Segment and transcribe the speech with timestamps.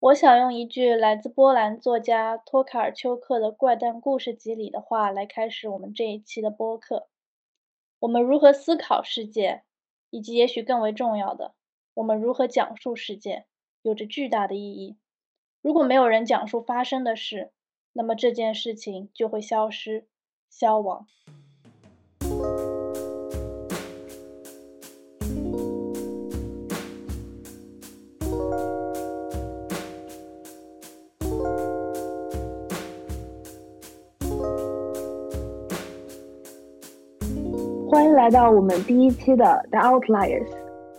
[0.00, 7.08] 我想用一句来自波兰作家托卡尔丘克的《怪诞故事集》里的话来开始我们这一期的播客：
[7.98, 9.64] 我们如何思考世界，
[10.10, 11.52] 以及也许更为重要的，
[11.94, 13.46] 我们如何讲述世界，
[13.82, 14.96] 有着巨大的意义。
[15.62, 17.50] 如果没有人讲述发生的事，
[17.92, 20.06] 那么这件事情就会消失、
[20.48, 21.08] 消亡。
[38.28, 40.50] 来到我们第一期的 The Outliers，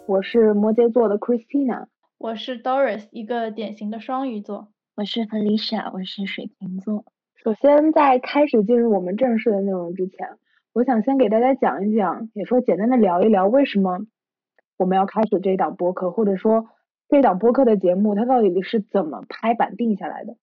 [0.07, 1.85] 我是摩羯座的 Christina，
[2.17, 4.69] 我是 Doris，一个典型的双鱼座。
[4.95, 7.05] 我是 Felicia，我是水瓶座。
[7.35, 10.27] 首先，在开始进入我们正式的内容之前，
[10.73, 13.99] 我想先给大家讲一讲，也说简单的聊一聊为什么
[14.79, 16.65] 我们要开始这一档播客，或者说
[17.09, 20.35] 这一档播客的节目它到底是怎么拍板定下来的。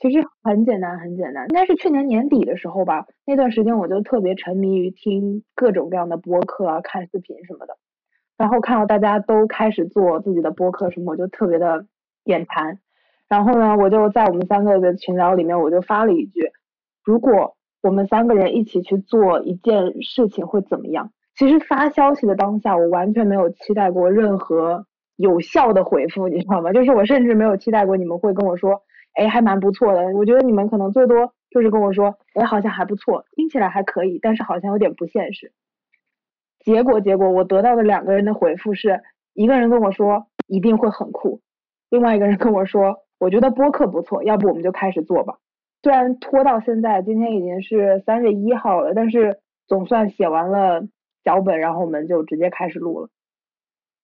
[0.00, 3.06] 其实很简单，很简单，应该是去年年底的时候吧。
[3.26, 7.76] 那段时间我就特别沉迷于听各种各样的播客啊，看视频什么的。
[8.36, 11.86] 然后看到大家都开始做自己的播客什么，我就特别的
[12.24, 12.78] 眼馋。
[13.28, 16.52] 然后呢，我就在我们三个的群聊里面，我就发了一句：
[17.04, 21.10] 如果我们三个人一起去做一件事情会怎么样？
[21.34, 26.72] 其实发消息的当下，我完全没有期待过任何有效的回复，你知道吗？
[26.72, 28.80] 就是我甚至没有期待过你们会跟我说。
[29.18, 30.00] 哎，还蛮不错的。
[30.14, 35.52] 我觉得你们可能最多就是跟我说，哎，好像还不错，听起来还可以，但是好像有点不现实。
[36.60, 39.00] 结果，结果我得到的两个人的回复是，
[39.34, 41.40] 一个人跟我说一定会很酷，
[41.90, 45.38] 另外一个人跟我说，我觉得播客不错，要不我们就开始做吧。
[45.82, 50.86] 虽然拖到现在，今天已经是三月一号了，但是总算写完了
[51.24, 53.08] 脚本，然后我们就直接开始录了。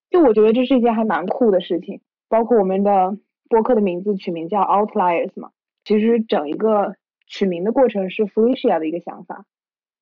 [0.09, 3.17] 就我觉得这是一件还蛮酷的事情，包括我们的。
[3.49, 5.51] 播客的名字取名叫 Outliers 嘛，
[5.83, 6.95] 其实整一个
[7.27, 9.45] 取名的过程是 Felicia 的一个想法。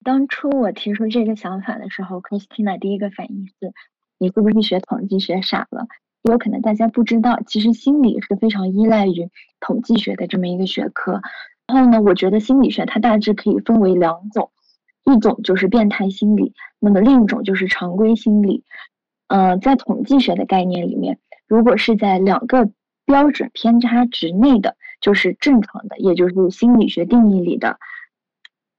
[0.03, 3.73] 当初我提出这个想法的时候，Christina 第一个反应是：
[4.17, 5.87] 你是不是学统计学傻了？
[6.23, 9.29] 有可能大家不知道，其实心理是非常依赖于
[9.59, 11.21] 统计学的这么一个学科。
[11.67, 14.51] 然后呢，我觉得心理学它大致可以分为两种，
[15.05, 18.63] 一种就是变态心理，那么另一种就是常规心理。
[19.27, 22.69] 嗯，在统计学的概念里面，如果是在两个
[23.05, 27.77] 标准偏差值内的就是正常的，也就是心理学定义里的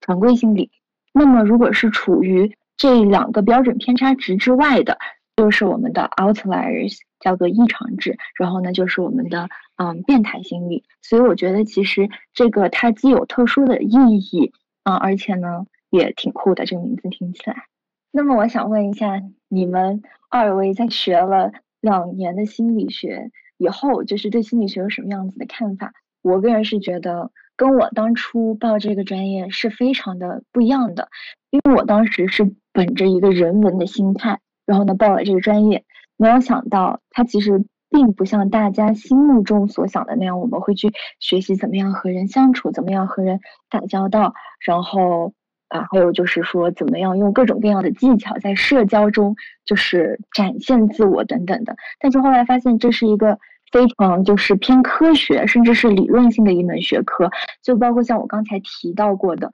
[0.00, 0.70] 常规心理。
[1.12, 4.98] 那么，如果是处于这两个标准偏差值之外的，
[5.36, 8.18] 就是我们的 outliers，叫做异常值。
[8.36, 10.84] 然后呢，就是我们的嗯变态心理。
[11.02, 13.92] 所以我觉得其实这个它既有特殊的意
[14.32, 14.52] 义
[14.82, 17.66] 啊，而且呢也挺酷的，这个名字听起来。
[18.10, 23.30] 那么我想问一下，你们二位在学了两年的心理学？
[23.64, 25.92] 以后就是对心理学有什么样子的看法？
[26.22, 31.08] 我个人是觉得跟我当初报这个专业是非常的不一样的，
[31.50, 35.84] 因为我当时是本着一个人文的心态，然后呢报了这个专业，
[36.18, 45.32] 没有想到它其实并不像大家心目中所想的那样，我们会去学习怎么样和人相处，怎么样和人打交道，然后。
[45.68, 51.74] 啊，还有就是说，怎么样用各种各样的技巧在社交中就是展现自我等等的。
[51.98, 53.40] 但是后来发现，这是一个
[53.74, 57.28] 非常就是偏科学，甚至是理论性的一门学科。
[57.60, 59.50] 就包括像我刚才提到过的，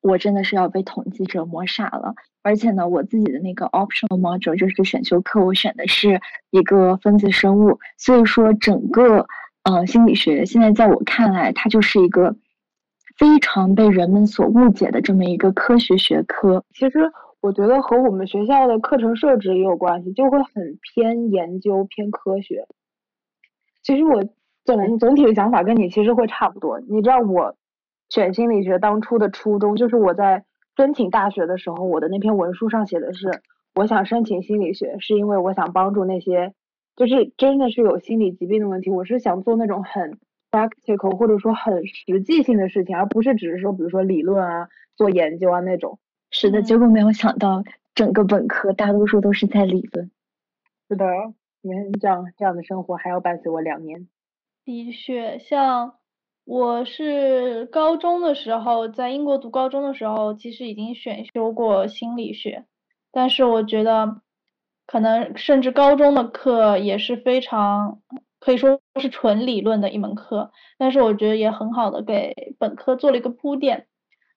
[0.00, 2.16] 我真的是要被统计折磨傻了。
[2.42, 7.78] 而且呢，我自己的那个 optional module 就是个选修课，我选的是一个分子生物。
[7.96, 9.26] 所以说，整个
[9.62, 12.34] 呃心理学现在在我看来，它就是一个。
[13.18, 17.12] 非常被人们所误解的这么一个科学学科，其实
[17.42, 22.66] 我觉得和我们学校的课程设置也有关系，就会很偏研究、偏科学。
[23.82, 24.22] 其实我
[24.64, 26.80] 总总体的想法跟你其实会差不多。
[26.80, 27.56] 你知道我
[28.08, 30.44] 选心理学当初的初衷，就是我在
[30.76, 33.42] 申请大学的时候，我的那篇文书上写的是，
[33.74, 36.52] 我想申请心理学，是因为我想帮助那些
[36.96, 40.18] 就是真的是有心理疾病的问题，我是想做那种很。
[40.52, 45.98] practical 或者说很实际性的事情，而不是只是说，比如说理论啊、做研究啊那种。
[46.30, 47.64] 是的，结果没有想到，
[47.94, 50.10] 整个本科大多数都是在理论。
[50.90, 51.06] 是的，
[51.62, 54.08] 每天这样这样的生活还要伴随我两年。
[54.64, 55.94] 的确，像
[56.44, 62.64] 我是高中的时候，在英国读高中的时候，其实已经选修过心理学，
[63.10, 64.20] 但是我觉得，
[64.86, 68.02] 可能甚至高中的课也是非常。
[68.44, 73.86] 可以说是纯理论的一门课，但是我觉得也很好的给本科做了一个铺垫。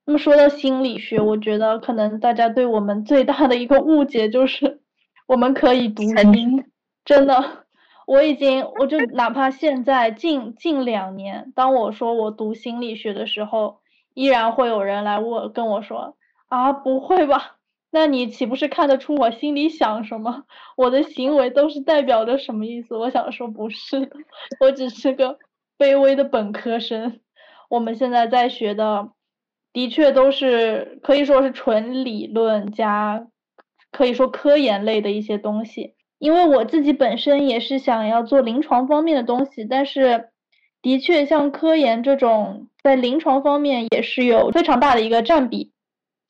[0.06, 4.80] 那么说到心理学，我觉得可能大家对我们最大的一个误解就是
[5.26, 6.64] 我们可以读心，
[7.06, 7.66] 真的，
[8.08, 13.80] 我已经，我就哪怕现在近近两年，当我说我读心理学的时候，
[14.16, 16.18] 依然会有人来问跟我说
[16.48, 17.58] 啊，不会吧？
[17.92, 20.44] 那你岂不是看得出我心里想什么？
[20.76, 22.98] 我的行为都是代表着什么意思？
[22.98, 24.18] 我想说不是的，
[24.60, 25.38] 我只是个
[25.78, 27.20] 卑微的本科生。
[27.70, 29.12] 我们现在在学的，
[29.72, 33.28] 的确都是可以说是纯理论加，
[33.92, 35.95] 可以说科研类的一些东西。
[36.20, 40.30] 因为我自己本身也是想要做临床方面的东西，但是
[40.82, 45.72] 的确像科研这种在临床方面也是有非常大的一个占比。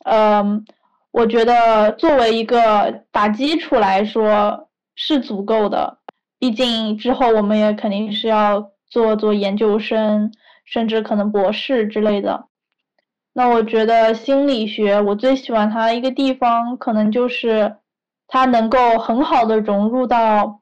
[0.03, 0.65] 嗯，
[1.11, 5.99] 我觉得作为一个打基础来说是足够的，
[6.39, 10.31] 毕竟之后我们也肯定是要做做研究生。
[10.67, 12.47] 甚至可能博士之类的，
[13.33, 17.75] 那我觉得心理学我最喜欢它的一个地方，可能就是
[18.27, 20.61] 它能够很好的融入到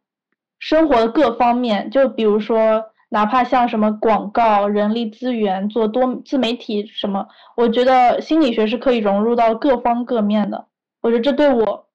[0.59, 1.89] 生活的各方面。
[1.89, 10.67] 就比如说，哪怕像什么广告、人力资源、做多自媒体什么，我觉得心理学是可以融入到各方各面的。
[11.01, 11.87] 我觉得这对我，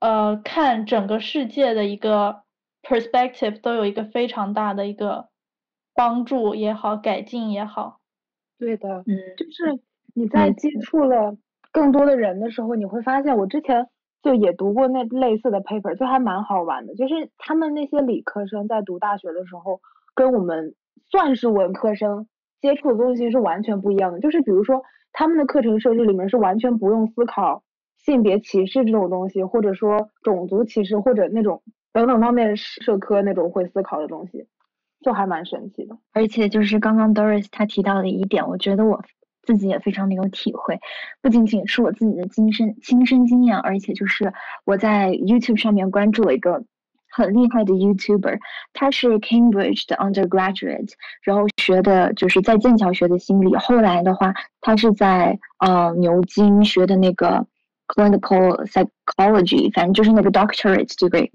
[0.00, 2.42] 呃，看整个世界的一个
[2.82, 5.28] perspective 都有一个非常大的一个。
[5.94, 7.98] 帮助也好，改进也好，
[8.56, 9.80] 对的，嗯，就是
[10.14, 11.36] 你在接触了
[11.72, 13.88] 更多的人的时候，你会发现，我之前
[14.22, 16.94] 就也读过那类似的 paper，就还蛮好玩的。
[16.94, 19.80] 就是他们那些理科生在读大学的时候，
[20.14, 20.74] 跟我们
[21.10, 22.26] 算是文科生
[22.60, 24.20] 接触的东西是完全不一样的。
[24.20, 24.82] 就是比如说，
[25.12, 27.62] 他们的课程设置里面是完全不用思考
[27.96, 31.62] 性别歧视这种东西，或者说种族歧视或者那种
[31.92, 34.46] 等等方面社科那种会思考的东西。
[35.00, 39.00] 就还蛮神奇的，而且就是刚刚 Doris 他提到的一点，我觉得我
[39.48, 40.78] 自己也非常的有体会，
[41.22, 44.30] 不仅仅是我自己的亲身亲身经验，而且就是
[44.66, 46.62] 我在 YouTube 上面关注了一个
[47.10, 48.38] 很厉害的 YouTuber，
[48.74, 50.90] 他是 Cambridge 的 undergraduate，
[51.22, 57.46] 然后学的就是在剑桥学的心理，后来的话他是在呃牛津学的那个
[57.86, 61.30] clinical psychology，反正就是那个 doctorate degree。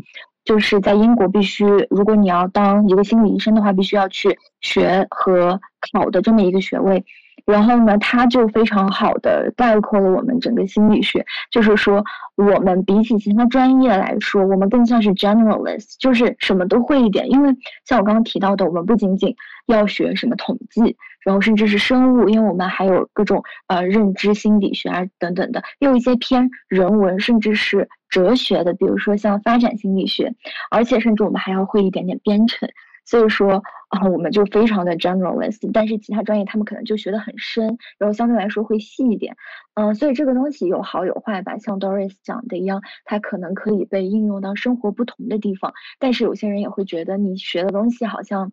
[0.46, 5.62] 就是在英国，必须如果你要当一个心理医生的话，必须要去学和
[5.94, 7.06] 考的这么一个学位。
[7.46, 12.04] 然后呢，他就非常好的概括了我们整个心理学，就是说
[12.36, 17.30] 我们比起其他专业来说，我们更像是 generalist，就是什么都会一点。
[17.30, 17.54] 因为
[17.86, 19.36] 像我刚刚提到的，我们不仅仅
[19.68, 20.96] 要学什么统计，
[21.26, 30.34] 然后甚至是生物，因为我们还有各种呃认知心理学啊等等的，又一些偏人文甚至是哲学的，比如说像发展心理学，
[30.72, 32.70] 而且甚至我们还要会一点点编程。
[33.06, 39.36] 所以说啊，我们就非常的 generalist，但是其他专业他们可能就学得很深，然后相对来说会细一点。
[39.76, 41.58] 嗯，所以这个东西有好有坏吧。
[41.58, 48.52] 像 Doris 讲的一样，它可能可以被应用到生活不同的地方，但是有些人也会觉得你学的东西好像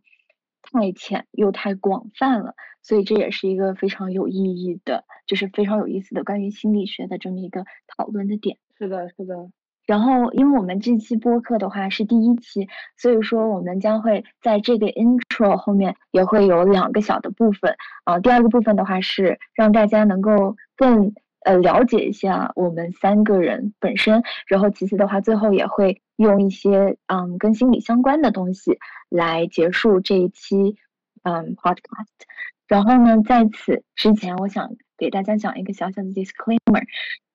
[0.63, 2.55] 太浅又太广泛了。
[2.83, 8.57] 所以这也是一个非常有意义的，就是非常有意思的关于心理学的这么一个讨论的点。
[8.79, 9.51] 是的，是的。
[9.87, 17.75] 然后，因为我们这期播客的话是第一期，所以说我们将会在这个 intro 后面也会有两个小的部分
[18.05, 18.21] 啊。
[18.21, 21.13] 第二个部分的话是让大家能够更
[21.45, 28.79] 呃了解一下我们三个人本身，然后其次的话最后也会用一些嗯跟心理相关的东西
[29.09, 30.77] 来结束这一期
[31.25, 32.07] 嗯 podcast。
[32.69, 36.85] 然后呢，在此之前，我想给大家讲一个小小的 disclaimer。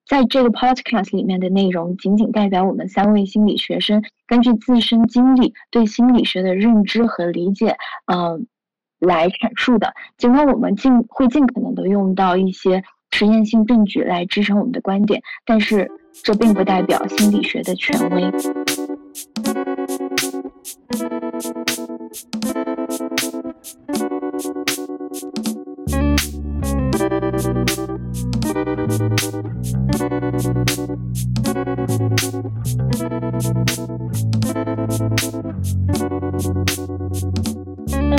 [0.06, 8.46] 在这个 podcast 里面的内容，仅仅代表我们三位心理学生根据自身经历对心理学的认知和理解，嗯，
[9.00, 9.92] 来阐述的。
[10.16, 15.90] 尽管我们尽会尽可能的用到一些实验性证据来支撑我们的观点，但是
[16.22, 18.30] 这并不代表心理学的权威。
[27.16, 27.22] 那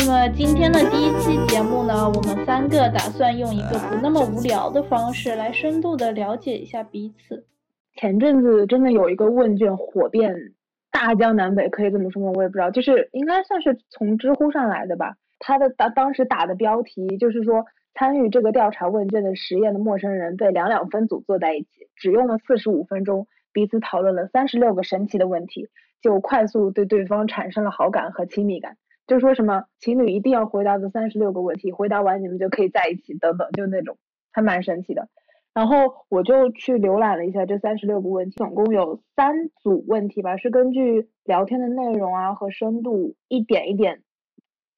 [0.07, 7.45] 么今天的第一期节目呢，我们三个打算用一个不那么无聊的方式来深度的了解一下彼此。
[7.93, 10.33] 前阵子真的有一个问卷火遍
[10.91, 12.31] 大江南北，可以这么说吗？
[12.33, 15.13] 我也不知道，就是应该算是从知乎上来的吧。
[15.37, 17.63] 他的当当时打的标题就是说。
[17.97, 25.67] 参与这个调查问卷的实验的陌生人被两两分组坐在一起，只用了四十五分钟，彼此讨论了三十六个神奇的问题，
[25.99, 28.77] 就快速对对方产生了好感和亲密感。
[29.07, 33.97] 就说什么情侣一定要回答这三十六个问题，回答完你们就可以在一起等等，就那种
[34.31, 35.07] 还蛮神奇的。
[35.55, 35.75] 然后
[36.07, 44.03] 我就去浏览了一下这三十六个问题，总共有三组问题吧，是根据聊天的内容啊和深度一点一点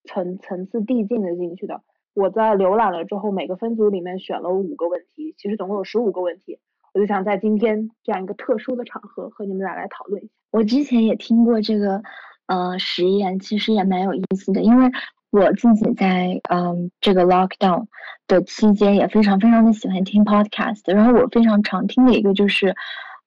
[0.05, 1.81] 层层次递进的进去的。
[2.13, 6.59] 我在浏览了之后，每个分组里面选了五个问题，其实总共有十五个问题。
[6.93, 10.33] 我就想在今天这样一个特殊的场合和你们俩来讨论一下。
[10.51, 12.01] 我之前也听过这个
[12.47, 14.89] 呃实验，其实也蛮有意思的，因为
[15.29, 17.85] 我自己在嗯这个 lockdown
[18.27, 22.75] 的期间也非常非常的喜欢听 podcast，然后我非常常听的一个就是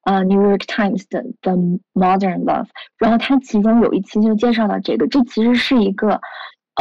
[0.02, 1.52] 呃 New York Times 的 The
[1.94, 2.66] Modern Love，
[2.98, 6.20] 然后它其中有一期就介绍到这个，这其实是一个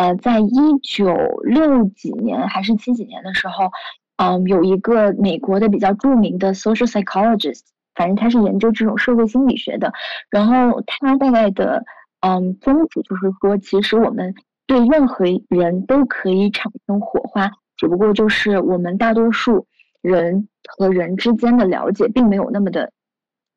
[0.02, 3.70] 呃在一九六几年还是七几年的时候。
[4.18, 7.62] 嗯，有一个美国的比较著名的 social psychologist，
[7.96, 9.92] 反正他是研究这种社会心理学的。
[10.30, 11.84] 然后他大概的
[12.20, 14.36] 嗯宗旨就是说，其实我们
[14.68, 19.66] 对任何人都可以产生火花，只不过就是我们大多数
[20.04, 22.92] 人和人之间的了解并没有那么的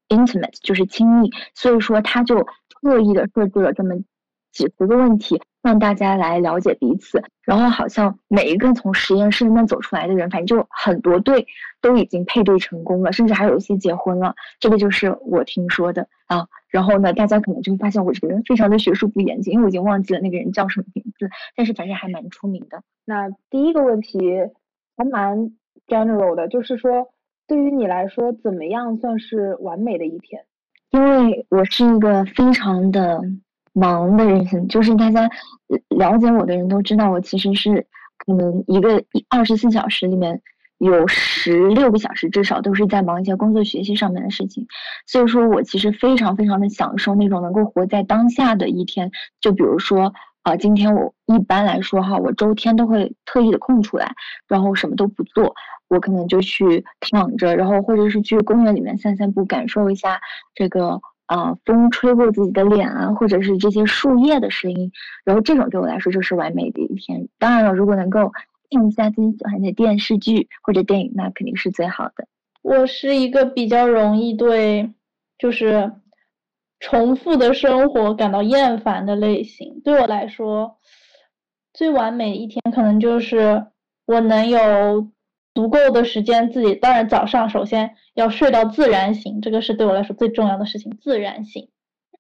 [0.09, 1.31] intimate，就是亲密。
[1.55, 2.47] 所以说，他就
[2.81, 3.97] 特意的设置了这么
[4.54, 5.42] 几十个问题。
[5.64, 11.46] 让大家来了解彼此，然后好像每一个从实验室里面走出来的人，反正就很多对
[11.80, 14.34] 都已经配对成功了，甚至还有一些结婚了。
[14.61, 16.46] 这个就是我听说的啊。
[16.68, 22.82] 然后呢，大家可能就会发现我这个人非常的学术不严谨，因为我已经忘记了那个人叫什么名字，但是反正还蛮出名的。
[23.06, 24.18] 那第一个问题
[24.99, 25.50] 还蛮
[25.87, 27.08] general 的，就是说
[27.46, 30.44] 对于你来说，怎么样算是完美的一天？
[30.90, 33.23] 因为我是一个非常的。
[33.75, 35.28] 忙的人，就是大家
[35.88, 40.40] 了解我的人都知道，我其实是可能一个二十四小时里面
[40.78, 44.64] 有十六个小时至少都是在忙一些工作学习上面的事情，
[45.07, 49.11] 所以说我其实非常非常的享受那种能够活在当下的一天。
[49.40, 50.12] 就比如说
[50.43, 54.14] 啊，今天我一般来说哈，我周天都会特意的空出来，
[54.47, 55.52] 然后什么都不做，
[55.88, 60.21] 我可能就去躺着，然后或者是去公园里面散散步，感受一下
[60.54, 61.00] 这个。
[61.26, 64.93] 啊，风吹过自己的脸啊，或者是这些树叶的声音，
[65.25, 67.28] 然后这种对我来说就是完美的一天。
[67.38, 68.31] 当然了，如果能够
[68.71, 72.26] 看一下自己喜欢的电视剧或者电影，那肯定是最好的。
[72.62, 74.93] 我是一个比较容易对
[75.38, 75.93] 就是
[76.81, 79.81] 重复的生活感到厌烦的类型。
[79.83, 80.76] 对我来说，
[81.73, 83.66] 最完美的一天可能就是
[84.07, 85.09] 我能有。
[85.54, 90.99] 足够的时间，自己当然早上首先要睡到自然醒，这个是对我来说最重要的事情。
[91.00, 91.70] 自然醒，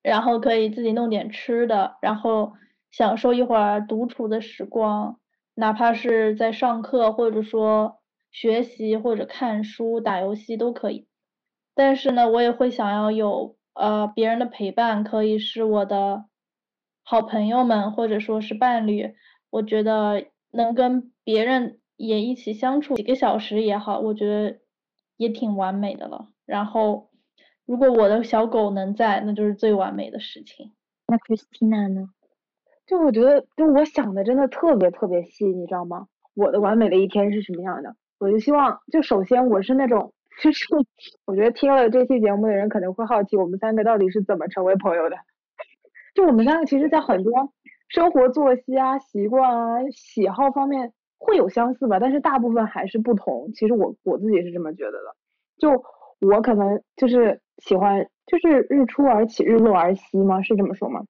[0.02, 2.52] 然后可以自己弄点吃的，然后
[2.92, 5.18] 享受一会儿独处的时光，
[5.56, 7.98] 哪怕是在上课，或者说
[8.30, 11.08] 学习或者看书、打游戏都可以。
[11.74, 16.26] 但是呢，我也会想要有呃别人的陪伴，可以是我的
[17.02, 19.12] 好朋友们，或者说是伴侣。
[19.50, 21.80] 我觉得能跟别人。
[21.96, 24.58] 也一起相处几个小时也好，我觉得
[25.16, 26.28] 也挺完美的了。
[26.44, 27.10] 然后，
[27.66, 30.72] 如果我的小狗能在，那就是最完美的事情。
[31.06, 32.08] 那 Christina 呢？
[32.86, 36.06] 就我觉得，就我想的真的特别特别细，你知道吗？
[36.34, 37.94] 我的完美的一天是什么样的？
[38.18, 40.66] 我就希望，就首先我是那种，就是
[41.24, 45.16] 我觉得听了这期节目的人可能会好奇，我们三个到底是怎么成为朋友的？
[46.14, 47.32] 就我们三个其实，在很多
[47.88, 50.92] 生活作息啊、习惯啊、喜好方面。
[51.24, 53.50] 会有相似吧，但是大部分还是不同。
[53.54, 55.16] 其实我我自己是这么觉得的，
[55.58, 55.70] 就
[56.20, 60.42] 我可能就是喜欢，就是日出而起，日落而息吗？
[60.42, 61.02] 是这么说吗？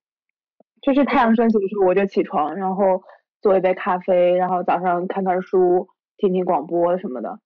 [0.80, 3.02] 就是太阳升起的时候我就起床，然后
[3.40, 7.40] 做一杯咖啡，然后早上看看书，听听广播什么的，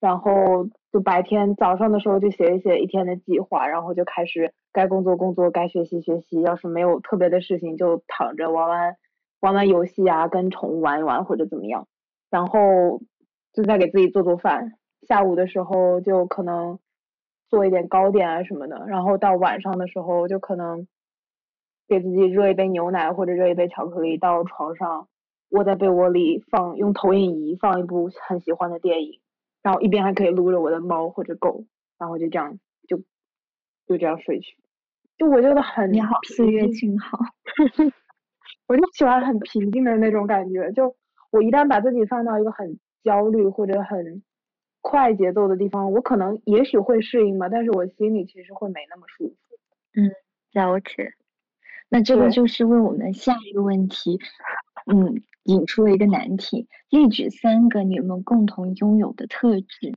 [0.00, 6.42] 然后就白天早上的时候就写一写一天的计划，然后就开始该工作工作，该学习学习。
[6.42, 8.96] 要是没有特别的事情，就躺着玩玩
[9.40, 11.86] 玩玩游戏啊，跟宠物玩一玩或者怎么样。
[12.32, 13.02] 然后
[13.52, 14.72] 就在给自己做做饭，
[15.06, 16.78] 下午的时候就可能
[17.50, 20.88] 做一点糕点啊什么的，然后到晚上的时候就可能
[21.86, 25.08] 给自己热一杯牛奶或者热一杯巧克力，到床上
[25.50, 29.20] 窝在被窝里放用投影仪放一部很喜欢的电影，
[29.62, 31.66] 然后一边还可以撸着我的猫或者狗，
[31.98, 32.58] 然后就这样
[32.88, 32.96] 就
[33.86, 34.56] 就这样睡去，
[35.18, 37.18] 就我觉得很你好，岁月静好，
[38.68, 40.96] 我就喜欢很平静的那种感觉，就。
[41.32, 44.22] 我一旦把自己放到一个很焦虑或者很
[44.82, 49.36] 快节奏的地方，我可能也许会适应吧，但是我心里其实会没那么舒服。
[49.94, 50.12] 嗯，
[50.52, 51.14] 了解。
[51.88, 54.18] 那这个就是为我们下一个问题，
[54.92, 59.94] 嗯，引出了一个难题：列举三个你们共同拥有的特质。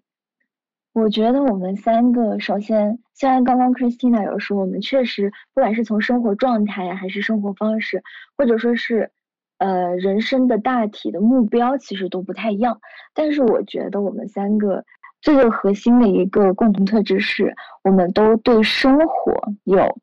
[0.94, 8.01] 我觉得我们三个，首先，虽然刚刚 Christina 有说，我们确实不管是从生活状态呀，还是生活方式，
[8.38, 9.12] 或者说是。
[9.58, 12.80] 呃，人生的大体的目标其实都不太一样，
[13.14, 14.84] 但是我觉得我们三个
[15.22, 20.00] 最最核心的一个共同特质是，我们都对生活有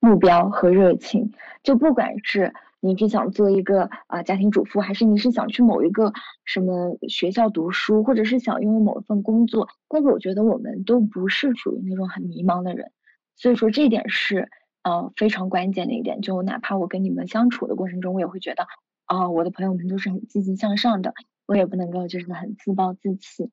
[0.00, 1.32] 目标和热情。
[1.62, 6.12] 就不管是你是想做一个啊家庭主妇，还是你是想去某一个
[6.44, 12.90] 什么学校读书，或者是想拥有某一份工作，但是我觉得我们都不是属于那种很迷茫的人。
[13.36, 14.48] 所以说这点是
[14.82, 16.20] 呃非常关键的一点。
[16.20, 18.66] 就哪怕我跟你们相处的过程中，我也会觉得
[19.04, 21.14] 啊我的朋友们都是很积极向上的，
[21.46, 23.50] 我也不能够就是很自暴自弃。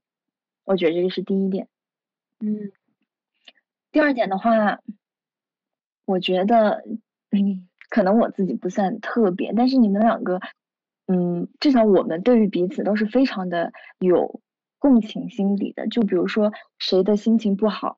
[0.63, 1.67] 我觉得这个是第一点。
[2.39, 2.71] 嗯，
[3.91, 4.79] 第二点的话，
[6.05, 6.83] 我觉得
[7.31, 10.39] 嗯可能我自己不算特别，但是你们两个
[11.07, 14.41] 嗯至少我们对于彼此都是非常的有
[14.77, 15.87] 共情心理的。
[15.87, 17.97] 就比如说谁的心情不好。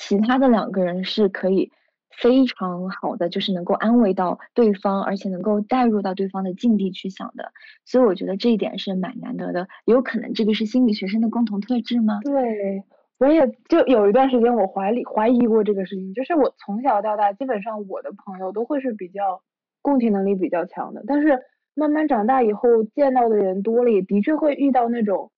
[0.00, 1.72] 其他的两个人是可以
[2.10, 7.52] 非常好的，就是能够安慰到对方，而且能够带入到对方的境地去想的，
[7.84, 9.68] 所以我觉得这一点是蛮难得的。
[9.84, 12.20] 有可能这个是心理学生的共同特质吗？
[12.24, 12.82] 对，
[13.18, 19.42] 我也就有一段时间我怀疑怀疑过这个事情，就是我从小到大基本上我的朋友都会是比较
[19.82, 21.38] 共情能力比较强的，但是
[21.74, 25.30] 慢慢长大以后见到的人多了，也的确会遇到那种。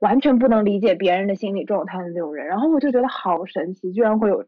[0.00, 4.44] 完全不能理解别人的心理状态的那种人，然后我就觉得好神奇，居然会有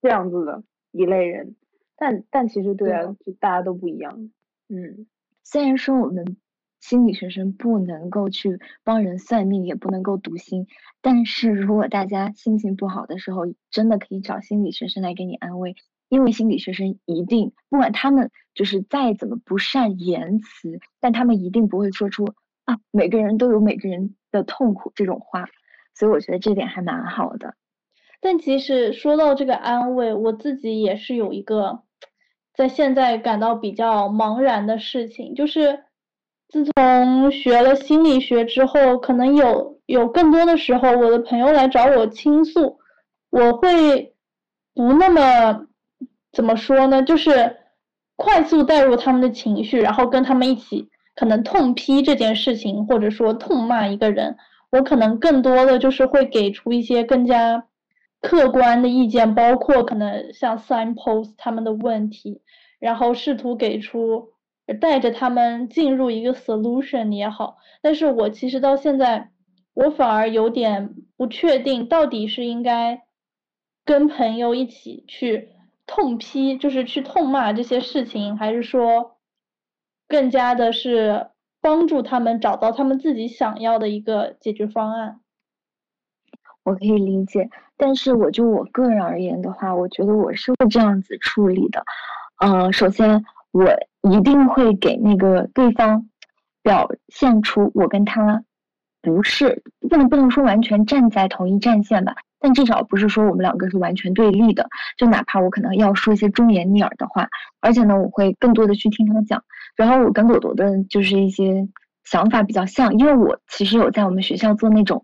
[0.00, 0.62] 这样子的
[0.92, 1.56] 一类人。
[1.96, 4.30] 但但其实对啊，就大家都不一样。
[4.68, 5.06] 嗯，
[5.42, 6.36] 虽然说我们
[6.80, 10.66] 心理学生不能够去帮人算命，也不能够读心，
[11.00, 15.74] 但是如果大家心情不好的时候，真的可以找心理学生来给你安慰，
[16.08, 22.26] 因为心理学生一定不管他们就是再怎么不善言辞，但他们一定不会说出
[22.64, 24.14] 啊，每个人都有每个人。
[24.30, 25.48] 的痛苦这种话，
[25.94, 27.54] 所以我觉得这点还蛮好的。
[28.20, 31.80] 但其实说到这个安慰，我自己也是有一个
[32.54, 35.84] 在现在感到比较茫然的事情，就是
[36.48, 42.78] 自从学了心理学之后，可能有有更多的时候，我的朋友来找我倾诉，
[43.30, 44.14] 我会
[44.74, 45.66] 不那么
[46.32, 47.56] 怎么说呢，就是
[48.16, 50.88] 快速带入他们的情绪，然后跟他们一起。
[51.14, 54.36] 可能痛批这件事情，或者说痛骂一个人，
[54.70, 57.64] 我可能更多的就是会给出一些更加
[58.20, 62.42] 客观的意见，包括可能像 signpost 他们的问题，
[62.78, 64.32] 然后试图给出
[64.80, 67.58] 带着他们进入一个 solution 也好。
[67.82, 69.30] 但是我其实到现在，
[69.74, 73.02] 我反而有点不确定，到底是应该
[73.84, 75.50] 跟朋友一起去
[75.86, 79.14] 痛批，就是去痛骂这些事情，还是说。
[80.10, 81.28] 更加的是
[81.60, 85.20] 帮助他们找到他们自己想要的一个解决方案。
[86.68, 91.82] 我可以理解，但是我就我个人而言的话，我觉得我是会这样子处理的。
[92.44, 93.64] 嗯，首先我
[94.02, 96.06] 一定会给那个对方
[96.62, 98.44] 表现出我跟他
[99.00, 102.14] 不是不能不能说完全站在同一战线吧。
[102.40, 107.26] 但至少不是说我们两个是完全对立的，就哪怕我可能要说一些忠言逆耳的话，
[107.60, 109.42] 而且呢，我会更多的去听他讲。
[109.74, 111.66] 然后我跟朵朵的就是一些
[112.04, 115.02] 想法比较像，因为我其实有在我们学校做那种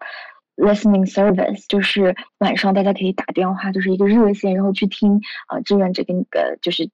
[0.57, 6.91] listening service，就是晚上大家可以打电话，就是一个热线，然后去听呃志愿者跟你的就是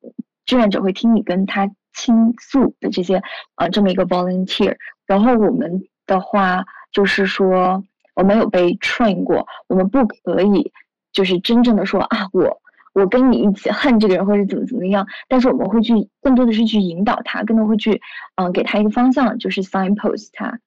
[0.47, 3.23] 志愿者会听你跟他倾诉的这些
[3.57, 4.77] 呃这么一个 volunteer。
[5.07, 7.85] 然后我们的话就是说。
[8.17, 10.73] 我没有被 train 过，我们不可以
[11.11, 12.61] 就是真正的说啊，我
[12.93, 18.03] 我跟你一起恨这个人或者怎么怎么样，但是我们会去更多的是去引导他，更多会去
[18.35, 20.59] 嗯给他一个方向，就是 signpost 他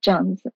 [0.00, 0.52] 这样子。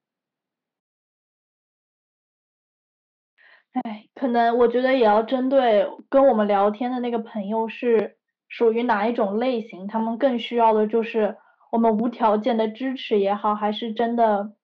[3.82, 8.16] 哎，可能我觉得也要针对跟我们聊天的那个朋友是
[8.48, 11.36] 属于哪一种类型，他们更需要的就是
[11.70, 14.54] 我们无条件的支持也好，还是真的。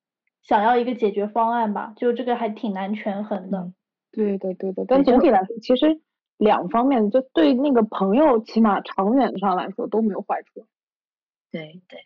[0.43, 3.71] 想要一个解决方案吧，就这个还挺难权衡的。
[4.11, 4.87] 对的，对的。
[4.89, 6.01] 但总体来说，其实
[6.39, 10.67] 两方面，就对那个朋友，起码长远上来说都没有坏处。
[11.53, 12.01] 对对。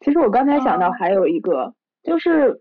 [0.00, 2.60] 其实我刚才想到还有一个，就是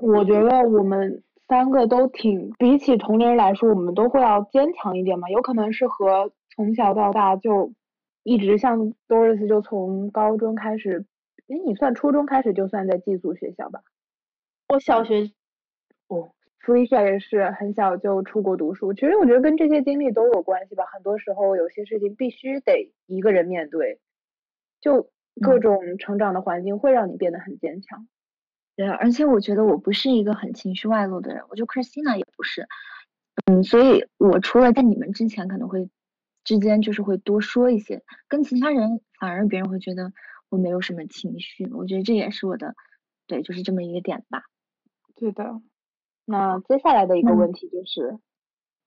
[0.00, 5.30] 我觉得我们三个都挺，比起同龄人来说，我们都会要坚强一点嘛。
[5.30, 7.72] 有可能是和从小到大就
[8.22, 11.06] 一直像 Doris 就从高中开始。
[11.48, 13.80] 哎，你算初中开始就算在寄宿学校吧？
[14.68, 15.30] 我小学，
[16.08, 16.30] 哦
[16.62, 18.92] ，Felicia 也是很小就出国读书。
[18.92, 20.84] 其实我觉得跟这些经历都有关系吧。
[20.92, 23.98] 很多时候有些事情必须得一个人面对，
[24.82, 25.08] 就
[25.40, 28.06] 各种成长的环境会让你变得很坚强。
[28.78, 32.68] 对，而且我觉得我不是一个很情绪外露的人，我觉得 Christina 也不是。
[33.46, 35.90] 嗯，所以我除了在你们之前可能会
[36.44, 40.12] 之间就是会多说一些，跟其他人反而别人会觉得。
[40.50, 42.74] 我没有什么情绪，我觉得这也是我的，
[43.26, 44.44] 对，就是这么一个点吧。
[45.14, 45.60] 对的，
[46.24, 48.18] 那接下来的一个问题就是，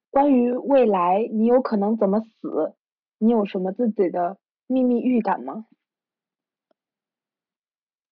[0.10, 2.74] 关于未来你有可能怎么死，
[3.20, 5.68] 你有什么自己的秘密预感吗？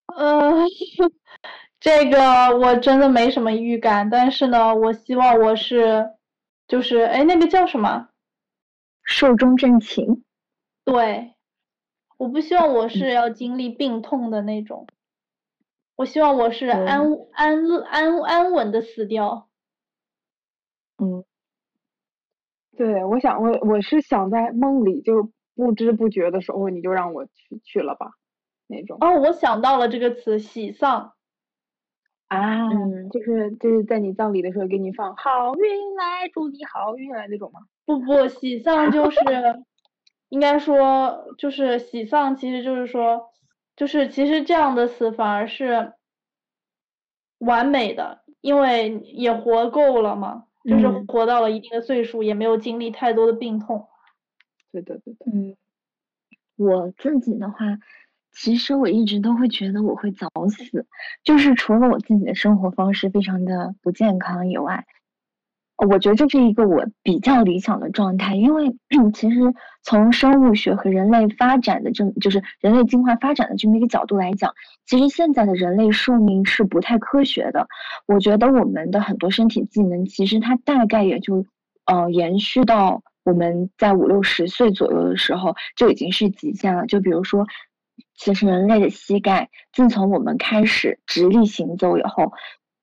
[0.06, 0.66] 呃，
[1.80, 6.12] 这个我真的没什么预感，但是呢，我希望我是，
[6.68, 8.10] 就是哎，那个叫什么？
[9.04, 10.24] 寿终正寝。
[10.84, 11.36] 对，
[12.18, 14.88] 我不希望我是要经历病痛的那种。
[15.96, 19.48] 我希望我是安安乐安安稳的死掉。
[20.98, 21.24] 嗯，
[22.76, 28.12] 对，我想我我是想在梦里就不知不觉的时候你就让我去去了吧，
[28.68, 28.98] 那种。
[29.00, 31.14] 哦，我想到了这个词，喜丧。
[32.30, 37.60] 啊，嗯就是就是在你葬礼的时候给你放好运来，祝你好运来那种吗？
[37.86, 39.20] 不不，喜丧就是，
[40.30, 43.28] 应该说就是喜丧，其实就是说。
[43.76, 45.94] 就是其实这样的死反而是
[47.38, 53.88] 完美的，因为也活够了嘛，就是活到了一定的岁数，也没有经历太多的病痛。
[54.74, 55.26] 对的，对的。
[55.32, 55.56] 嗯，
[56.58, 57.58] 我自己的话，
[58.42, 60.86] 其实我一直都会觉得我会早死，
[61.26, 64.86] 就是除了我自己的生活方式非常的不健康以外。
[65.88, 68.76] 我觉得这是一个我比较理想的状态，因为
[69.14, 69.40] 其实
[69.84, 74.54] 从生物学和人类发展的这么，就是人类进化发展的这么一个角度来讲，
[74.86, 77.68] 其实现在的人类寿命是不太科学的。
[78.08, 81.46] 我觉得我们的很多身体机能，其实它大概也就，
[81.86, 86.86] 呃，延续到我们在五六十岁左右的时候就已经是极限了。
[86.88, 87.48] 就比如说，
[88.20, 92.32] 其实人类的膝盖，自从我们开始直立行走以后，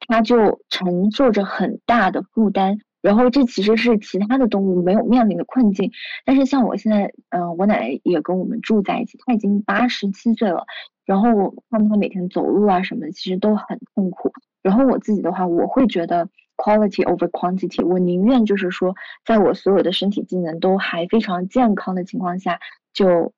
[0.09, 2.79] 它就承受着很大的负担。
[3.03, 5.92] 然后这其实是其他的动物没有面临的困境，
[6.25, 10.64] 但是像我现在，嗯，我奶奶也跟我们住在一起，她已经八十七岁了，
[11.05, 14.33] 然后看她每天走路啊什么的，其实都很痛苦。
[14.61, 18.92] 然后我自己的话，我会觉得 quality over quantity，我宁愿就是说，
[19.25, 22.59] 在我所有的身体机能都还非常健康的情况下
[22.92, 23.33] 就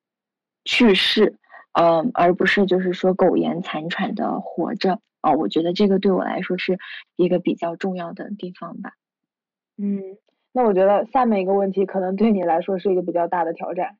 [0.65, 1.37] 去世，
[1.73, 5.33] 嗯，而不是就是说苟延残喘的活着啊。
[5.33, 6.77] 我觉得这个对我来说是
[7.15, 8.93] 一个比较重要的地方吧。
[9.77, 10.17] 嗯，
[10.51, 13.97] 那我觉得下面一个问题可能对你来说是一个比较大的挑战。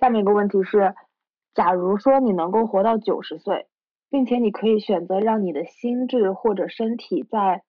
[0.00, 0.94] 下面一个问题是，
[1.54, 3.66] 假如说你能够活到九十岁，
[4.10, 7.62] 并且你可以选择让你的心智或者身体在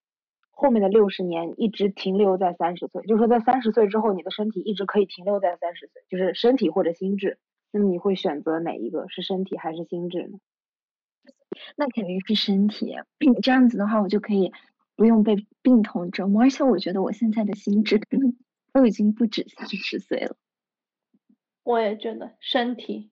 [0.51, 7.37] 后面的六十年一直停留在三十岁，就是说在三十岁之后，你的身体一直可以停留在三十岁，就是身体或者心智，
[7.71, 10.39] 那么你会选择哪一个是身体还是心智呢？
[11.75, 12.95] 那肯定是身体，
[13.41, 14.51] 这样子的话我就可以。
[14.95, 18.35] 不用被病痛折磨，而且我觉得我现在的心智可能
[18.73, 20.35] 都已经不止三十岁了。
[21.63, 23.09] 我也觉得身体，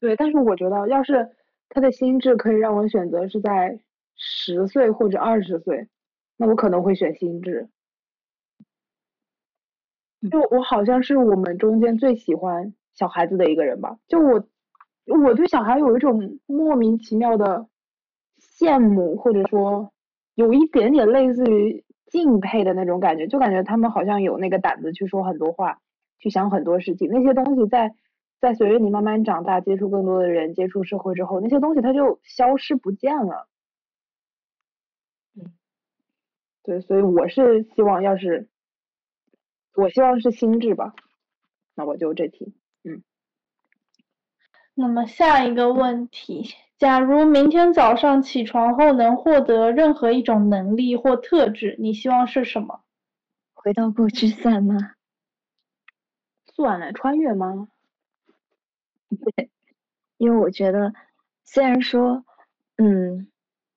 [0.00, 1.34] 对，但是我觉得要是
[1.70, 3.80] 他的心智可以让我选择是在
[4.16, 5.88] 十岁或者二十岁，
[6.36, 7.70] 那我可能会选心智。
[10.30, 14.44] 就我好像是我们中间最喜欢小孩子的一个人吧，就我
[15.06, 17.66] 我对小孩有一种莫名其妙的
[18.40, 19.92] 羡慕，或者说。
[20.34, 25.78] 有一点点类似于敬佩的那种感觉，就感觉他们好像有那个胆子去说很多话，
[26.18, 27.10] 去想很多事情。
[27.10, 27.94] 那些东西在
[28.40, 33.46] 在随着你慢慢长大，接触更多的人，接触社会之后，那些东西它就消失不见了。
[35.36, 35.52] 嗯，
[36.62, 38.48] 对，所以我是希望，要是
[39.74, 40.94] 我希望是心智吧，
[41.74, 42.61] 那我就这题，嗯。
[44.74, 46.54] 那么下一个问题。
[46.78, 52.80] 假如明天早上起床后能获得任何一种能力或特质，你希望是什么？
[53.54, 54.76] 回到过去算吗？
[56.54, 57.68] 算了，穿越吗？
[59.36, 59.50] 对，
[60.16, 60.92] 因为我觉得，
[61.44, 62.24] 虽然说，
[62.78, 63.28] 嗯，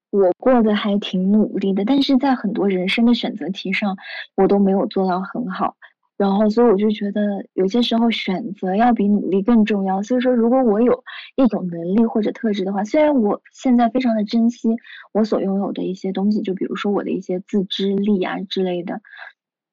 [0.10, 3.98] 我过得还挺努力的，但是在很多人生的选择题上，
[4.36, 5.76] 我都没有做到很好。
[6.18, 10.02] 然后，所以我就觉得有些时候选择要比努力更重要。
[10.02, 11.04] 所以说，如果我有
[11.36, 14.70] 一种能力或者特质的话，虽然我现在非常的珍惜
[15.12, 19.02] 我所拥有的一些东西，就比如说我的一些自知力啊之类的，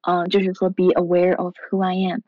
[0.05, 2.19] 嗯，就是说 be aware of who I am。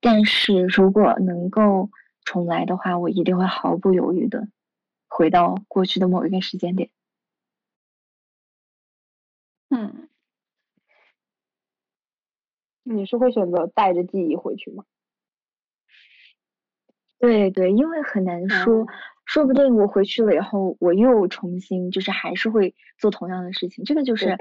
[0.00, 1.90] 但是如果能够
[2.24, 4.46] 重来的话，我一定会毫不犹豫的
[5.08, 6.90] 回到过去的某一个时间点。
[12.84, 14.84] 你是会选择带着记忆回去吗？
[17.18, 18.86] 对对，因为很难说，
[19.24, 24.36] 说不定我回去了以后，我又重新就是还是会做同样的事情，这个就是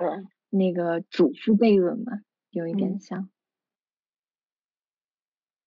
[0.49, 3.29] 那个祖父悖论嘛，有一点像。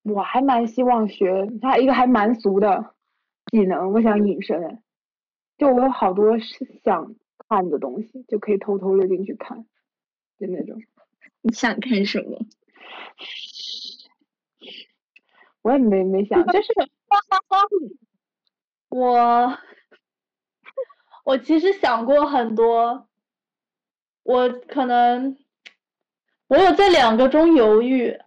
[0.03, 2.95] 我还蛮希望学他一个还蛮俗的
[3.51, 4.83] 技能，我想隐身，
[5.57, 6.39] 就我有好多
[6.85, 7.17] 想
[7.49, 9.67] 看的东西，就可以偷偷溜进去看。
[10.39, 10.79] 就那种。
[11.41, 12.39] 你 想看什么？
[15.63, 16.73] 我也没没想，就是
[18.91, 19.59] 我
[21.25, 23.09] 我其实想过很多，
[24.23, 25.37] 我可能
[26.49, 28.19] 我有在两个中犹豫。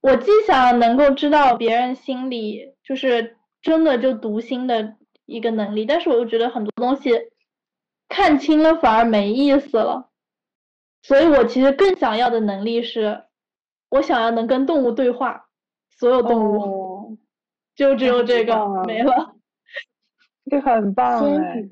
[0.00, 7.10] 我既想能够知道别人心里，就是真的就读心的一个能力，但是我又觉得很多东西
[8.10, 10.10] 看清了反而没意思了。
[11.00, 13.24] 所以我其实更想要的能力是，
[13.94, 15.46] 我想要能跟动物对话，
[15.88, 17.16] 所有动物，
[17.76, 19.36] 就只有这个没了，
[20.50, 21.62] 这很棒哎！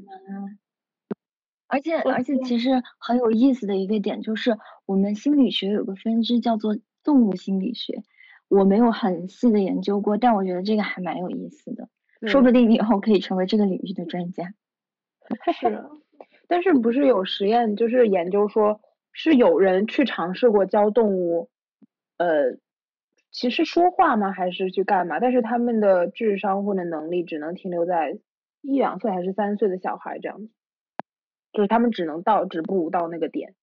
[1.67, 4.57] 而且而且其实很有意思的一个点就是，
[4.87, 8.05] 我们心理学有个分支叫做动物心理学，
[8.47, 11.89] 我没有很细的研究过，但我觉得这个还蛮有意思的，
[12.29, 14.55] 说不定你以后可以成为这个领域的专家。
[15.59, 15.91] 是，
[16.47, 18.81] 但是不是有实验就是研究说？
[19.15, 21.51] 是有人去尝试过教动物，
[22.19, 22.59] 呃，
[23.31, 24.33] 其实说话吗？
[24.33, 25.19] 还是去干嘛？
[25.21, 28.19] 但是他们的智商或者能力只能停留在
[28.61, 30.51] 一两岁还是三岁的小孩这样子，
[31.53, 33.55] 就是他们只能到止步到那个点。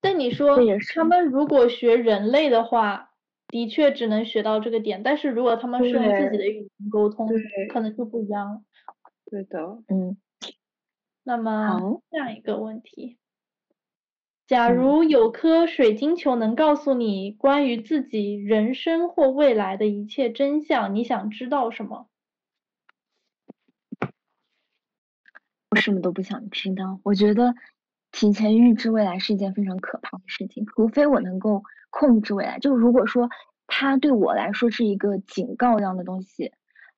[0.00, 0.58] 但你说
[0.94, 3.10] 他们如果学人类的话，
[3.48, 5.02] 的确只能学到这个点。
[5.02, 7.28] 但是如果他们是用自己的语言沟通，
[7.72, 8.62] 可能就不一样了。
[9.26, 10.16] 对的，嗯。
[11.22, 11.78] 那么
[12.10, 13.18] 下一个问题。
[14.52, 22.06] 假如有颗水晶球能告诉你关于自己人生或未来的一切真相，你想知道什么？
[25.70, 27.00] 我什么都不想知道。
[27.02, 27.54] 我觉得
[28.10, 32.58] 提前预知未来是一件非常可怕的事情，除非我能够控制未来。
[32.58, 33.30] 就如果说
[33.66, 36.52] 它对我来说是一个警告一样的东西，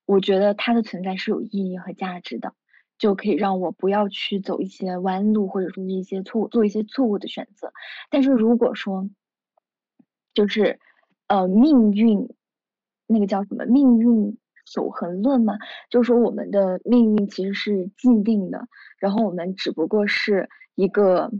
[0.06, 2.52] 我觉得它的存在是有意义和价值的。
[3.04, 7.70] 就可以让我不要去走一些弯路，或者说一些错误做一些错误的选择。
[8.08, 9.10] 但是如果说，
[10.32, 10.80] 就是
[11.26, 12.34] 呃命运，
[13.06, 15.58] 那个叫什么命运守恒论嘛，
[15.90, 21.30] 就是说我们的命运其实是既定的，然后我们只不过是一个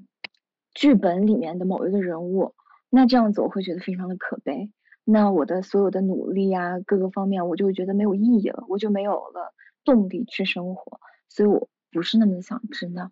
[0.74, 2.54] 剧本里面的某一个人物。
[2.90, 4.70] 那这样子我会觉得非常的可悲。
[5.02, 11.00] 那我的所有的努力呀，各个方面我就觉得没有意义了，我就没有了动力去生活。
[11.34, 13.10] 所以我不是那么想知道，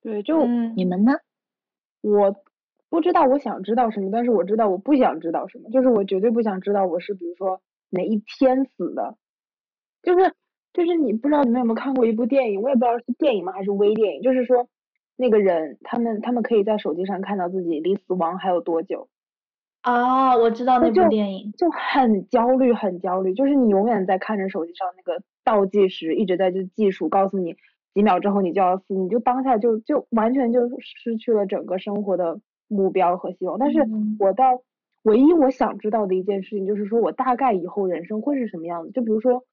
[0.00, 1.12] 对，就你们呢？
[2.00, 2.34] 我
[2.88, 7.60] 不知道我想知道什么，但是我知道我不想知道什么，就是我绝对不想知道我是比如说
[7.90, 9.18] 哪一天死的，
[10.02, 10.34] 就是
[10.72, 14.66] 就是你不知道你们有没有看过一部电影，我也不知道是电影吗还是微电影，就是说
[15.16, 19.08] 那个人他们他们可以在手机上看到自己离死亡还有多久。
[19.84, 27.56] 啊，我知道那部电影，就很焦虑，很焦虑，就是你永远在看着手机上那个倒计时，一直在就计数，告诉你
[27.92, 33.58] 几秒之后你就要死，你就当下就就完全就失去了整个生活的目标和希望。
[33.58, 33.80] 但是
[34.18, 34.62] 我到
[35.02, 39.44] 唯一我想知道的一件事情，就是说我大概以后人生会是什么样子，就比如说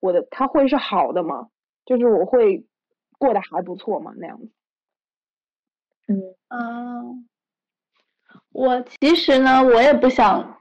[0.00, 1.48] 我的他会是好的吗？
[1.86, 2.66] 就是我会
[3.18, 4.12] 过得还不错吗？
[4.18, 4.50] 那样子？
[6.08, 7.31] 嗯啊。
[8.52, 10.58] 我其实呢，我也不想，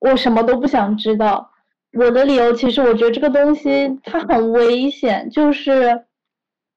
[0.00, 1.50] 我什么都不想知道。
[1.92, 6.04] 我的理由其实，我觉得这个东西它很危险，就是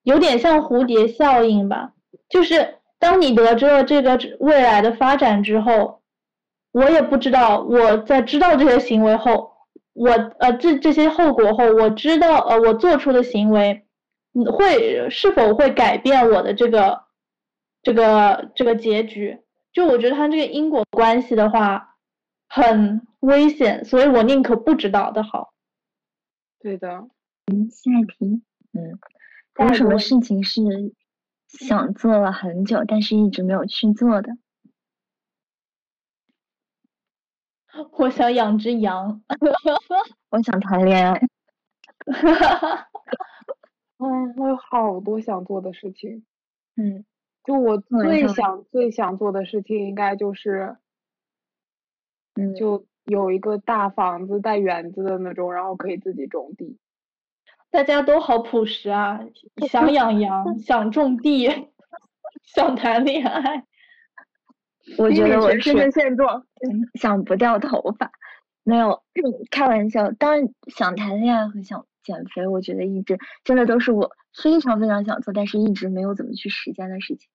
[0.04, 1.94] 有点像蝴蝶效应吧。
[2.28, 6.02] 就是当你得知了这个未来的发展之后，
[6.72, 9.52] 我也不知道我在知道这些行为后，
[9.94, 13.86] 我呃这这些后果后，我知道呃我做出的行为
[14.54, 17.04] 会是否会改变我的这个
[17.84, 19.40] 这个这个结局。
[19.76, 21.98] 就我觉得他这个因果关系的话
[22.48, 25.54] 很危险，所以我宁可不知道的好。
[26.60, 27.10] 对的。
[27.52, 28.42] 嗯，下一题。
[28.72, 28.98] 嗯，
[29.60, 30.62] 有什么事情是
[31.50, 34.32] 想做了很久，但是一直没有去做的？
[38.00, 39.22] 我想养只羊。
[40.32, 41.22] 我想谈恋爱。
[44.00, 46.26] 嗯，我有好多想做的事情。
[46.78, 47.04] 嗯。
[47.46, 50.76] 就我最想最想做的事情，应该就是，
[52.36, 56.78] 嗯，就有一个大房子带园子的那种，然后可以自己种地。
[57.70, 59.20] 大家都好朴实啊，
[59.70, 61.50] 想养羊，想种地，
[62.44, 63.66] 想谈恋爱。
[64.98, 66.46] 我觉得我是现状，
[66.94, 68.12] 想不掉头发，
[68.64, 69.04] 没有
[69.52, 70.12] 开玩笑。
[70.12, 74.10] 当然想谈恋爱和想减肥，我觉得一直真的都是我。
[74.44, 77.30] 非常非常想做，但是一直没有怎么去实践的事情。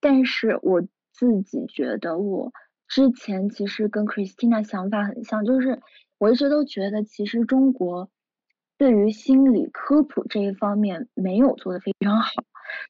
[0.00, 0.80] 但是我
[1.12, 2.52] 自己觉得，我
[2.86, 5.80] 之前其实跟 Christina 想法很像，就是
[6.18, 8.10] 我一直都觉得，其实中国
[8.78, 12.30] 对于心理科普这一方面没有做的非常好。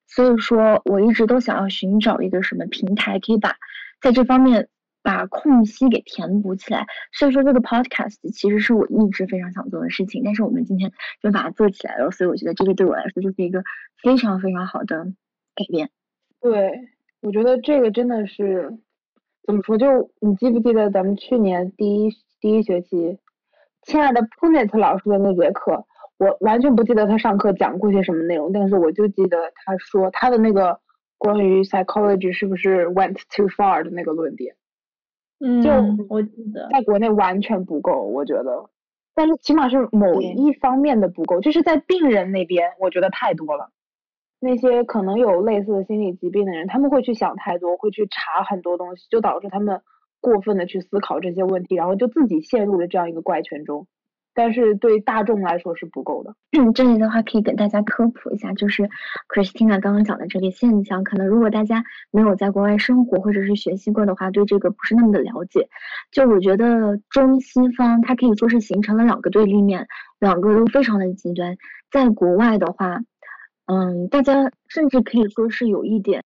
[0.07, 3.57] 所以说我一直都想要寻找一个什么平台，可以把
[4.03, 4.69] 在这方面
[5.07, 6.85] 把空隙给填补起来。
[7.13, 10.91] 所以说这个 podcast 其实是我一直非常想做的事情，但是我们今天
[11.23, 13.63] 就把它做起来了，所以我觉得这个对我来说就是一个
[14.03, 15.05] 非常非常好的
[15.55, 15.91] 改变。
[16.41, 16.73] 对，
[17.21, 18.77] 我觉得这个真的是
[19.47, 19.79] 怎么说？
[19.79, 23.21] 就你记不记得咱们去年第一第一学期，
[23.83, 25.87] 亲爱的 Punet 老师的那节课？
[26.19, 30.81] 我完全不记得他上课讲过些什么内容，但是我就记得他说他的那个
[31.19, 34.57] 关于 psychology 是不是 went too far 的那个论点，
[35.39, 35.71] 嗯，就
[36.09, 38.71] 我记得在国内完全不够，我觉得，
[39.15, 43.71] 但是起码是某一方面的不够，就是在病人那边，我觉得太多了。
[44.39, 49.81] 那些可能有类似的心理疾病的人，他们会去想太多，会去查很多东西，就导致他们
[50.21, 53.87] 过分的去思考这些问题，然后就自己陷入了这样一个怪圈中。
[54.37, 56.35] 但是对大众来说是不够的。
[56.75, 58.87] 这里的话可以给大家科普一下，就是
[59.35, 65.71] Christina 刚刚讲的这个现象，可能如果大家没有在国外生活或者是学习过的话，对这个不是那么的了解。
[66.13, 69.89] 就我觉得中西方它可以说是形成了两个对立面，
[70.21, 71.57] 两个都非常的极端。
[71.91, 73.01] 在国外的话，
[73.65, 76.23] 嗯，大家甚至可以说是有一点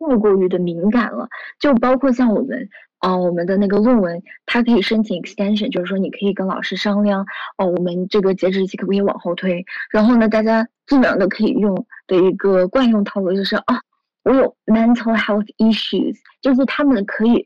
[0.00, 1.28] 太过于的敏感了，
[1.60, 2.68] 就包括像我们。
[2.98, 7.26] 啊，我们的那个论文，它可以申请 extension，就是说你可以跟老师商量，
[7.58, 9.64] 哦，我们这个截止日期可不可以往后推？
[9.90, 13.80] 然后呢，大家基本上都可以用的一个惯用套路就是，啊，
[14.24, 17.44] 我有 mental health issues，就是他们可以。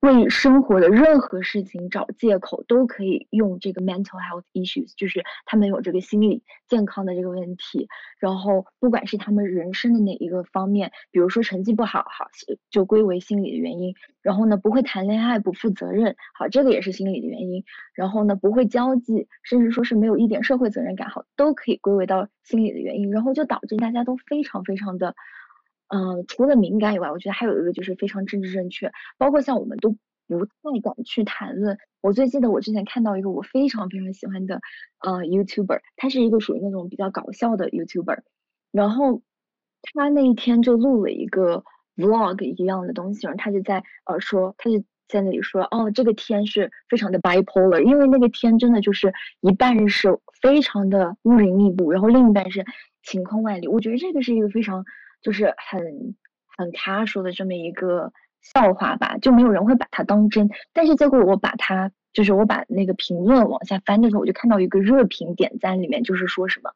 [0.00, 7.88] 为生活的任何事情找借口，都可以用这个 mental health issues，就是他们有这个心理健康的这个问题。
[8.20, 12.28] 然后，不管是他们人生的哪一个方面，比如说成绩不好，好
[12.70, 13.92] 就归为心理的原因。
[14.22, 17.64] 然后呢，不会谈恋爱，不负责任，好，这个也是心理的原因。
[17.92, 23.10] 然后呢，不会交际，甚至说是没有一点社会责任感，好，都可以归为到心理的原因。
[23.10, 25.16] 然后就导致大家都非常非常的。
[25.88, 29.96] 嗯，除了敏感以外，我觉得还有一个就是非常政治正确，包括像我们都
[30.26, 31.78] 不太敢去谈论。
[32.02, 34.60] 我最记得我之前看到一个我非常非常喜欢的
[35.00, 38.18] 呃 YouTuber，他是一个属于那种比较搞笑的 YouTuber，
[38.70, 39.22] 然后
[39.80, 41.64] 他那一天就录了一个
[41.96, 52.62] Vlog 一样的东西，然后他就在呃说，他就在那里说，哦，这个天是非常的 bipolar，因为那个天真的就是一半是非常的乌云密布，然后另一半是
[53.02, 53.66] 晴空万里。
[53.68, 54.84] 我觉得这个是一个非常。
[55.22, 56.16] 就是很
[56.56, 60.48] 很卡说的这么一个笑话吧，就没有人会把它当真。
[60.72, 66.70] 但是结果我把它，就是我把那个评论往下翻的时候，我就看到一个热评点赞里面，就是说什么，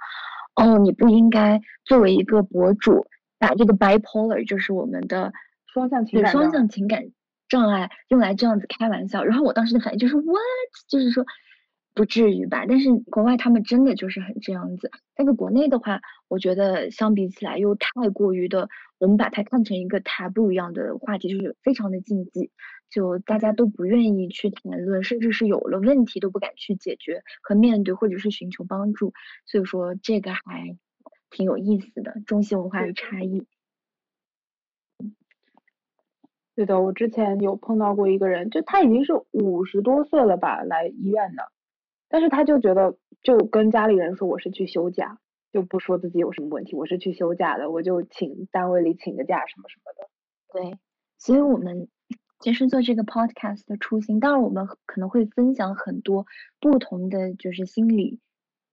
[0.55, 3.07] 哦，你不应该作为一个博主，
[3.39, 5.33] 把这个 bipolar，就是我们的
[5.73, 7.05] 双向情感双向情感
[7.49, 9.25] 障碍用来这样子开玩笑。
[9.25, 10.37] 然后我当时的反应就是 what，
[10.89, 11.25] 就是说。
[11.95, 14.91] 不至于吧，但是国外他们真的就是很这样子。
[15.15, 22.51] 但是国内的话，我觉得相比起来又太过于的，我们把它看成一个 taboo 一样的话题，就是非常的禁忌，
[22.89, 29.13] 就大家都不愿意去谈论，甚至是有了问题都不敢去解决和面对，或者是寻求帮助。
[29.45, 30.79] 所以说这个还
[31.29, 33.47] 挺有意思的，中西文化的差异。
[36.55, 41.53] 对的，我之前有碰到过一个人，就他已经是五十多岁了吧，来医院的。
[42.13, 45.19] 但是他就觉得，就跟家里人说我是去休假，
[45.51, 50.11] 就不说自己有什么问题，我是去休假的，我就请单位里请个假什么什么的。
[50.53, 50.79] 对，
[51.17, 51.89] 所以我们
[52.39, 56.27] 其实做这个 podcast 的初心，当然我们可能会分享很多
[56.61, 58.21] 不同的就是心理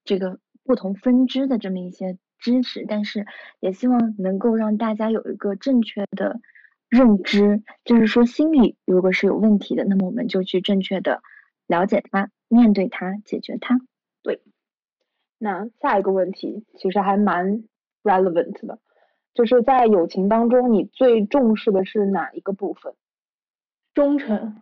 [0.04, 3.25] 这个不同分支的这么一些知识，但是
[3.62, 6.41] 也希望能够让大家有一个正确的
[6.89, 11.21] 认知，就是说心理如果是有问题的，那么我们就去正确的
[11.67, 12.30] 了解它。
[12.49, 13.79] 面对它，解决它。
[14.21, 14.41] 对，
[15.38, 17.63] 那下一个问题其实还蛮
[18.03, 18.79] relevant 的，
[19.33, 22.93] 就是在友情当中，你最重视的是哪一个部分？
[23.93, 24.62] 忠诚。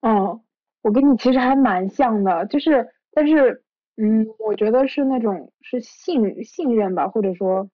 [0.00, 0.40] 嗯，
[0.82, 3.62] 我跟你其实还蛮像的，就是，但是，
[3.96, 7.68] 嗯，我觉得是那种是信信任吧，或者说，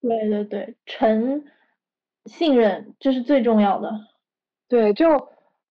[0.00, 1.44] 对对对，诚
[2.26, 3.90] 信任这是最重要的。
[4.68, 5.28] 对，就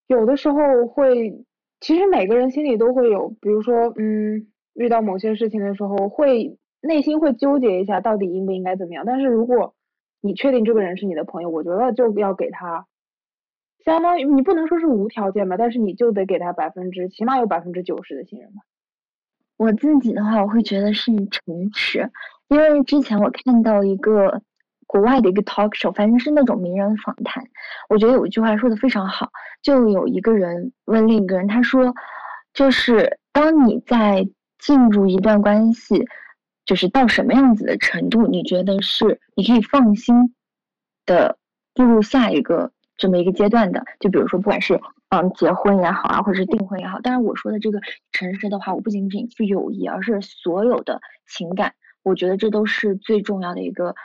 [0.08, 1.46] 有的时候会。
[1.80, 9.04] 其实每个人心里都会有，比如说，嗯，遇到某些事情的时候，会内心会纠结一下，到底应不应该怎么样。
[9.06, 9.76] 但是如果
[10.22, 12.88] 你确定这个人是你的朋友，我觉得就要给他，
[13.86, 18.62] 相当于你不能说是无条件吧，但是你就得给他百分之起码有百分之九十的信任吧。
[19.58, 22.10] 我自己的话，我会觉得是诚实，
[22.50, 24.42] 因为之前我看到一个。
[24.88, 27.44] 国外的一个 talk show，反正是那种名人访谈。
[27.90, 29.30] 我觉得有一句话说的非常好，
[29.62, 31.94] 就有一个人问另一个人，他说，
[32.54, 34.28] 就是当你在
[34.58, 36.06] 进入一段关系，
[36.66, 40.34] 就是到什么样子的程度，你觉得是你可以放心
[41.06, 41.38] 的
[41.74, 43.84] 步入下一个这么一个阶段的？
[44.00, 44.80] 就比如说，不管是
[45.10, 47.80] 嗯结婚也好啊，或者是订婚也好，当然我说的这个
[48.12, 53.96] 诚实的话，我不仅仅是友谊，而是所有的情感，我觉得这都是最重要的一个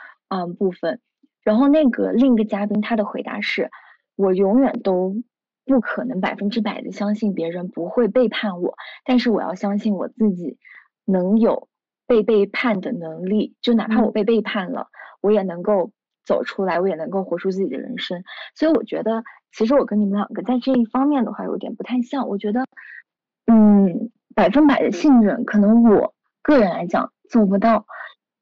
[0.41, 0.99] 嗯部分。
[1.43, 3.69] 然后那个另一个嘉宾他的回答是：
[4.15, 5.15] 我永远都
[5.65, 8.75] 不可能百分之百的相信别人不会背叛我，
[9.05, 10.57] 但是我要相信我自己
[11.05, 11.67] 能有。
[12.05, 14.89] 被背叛的能力，就哪怕我被背叛了，
[15.21, 15.91] 我也能够
[16.25, 18.23] 走出来，我也能够活出自己的人生。
[18.55, 19.23] 所以我觉得，
[19.53, 22.27] 其实我跟你们两个在这一方面的话有点不太像。
[22.27, 22.65] 我觉得，
[23.47, 27.85] 嗯，百分百的信任，可能我个人来讲做不到。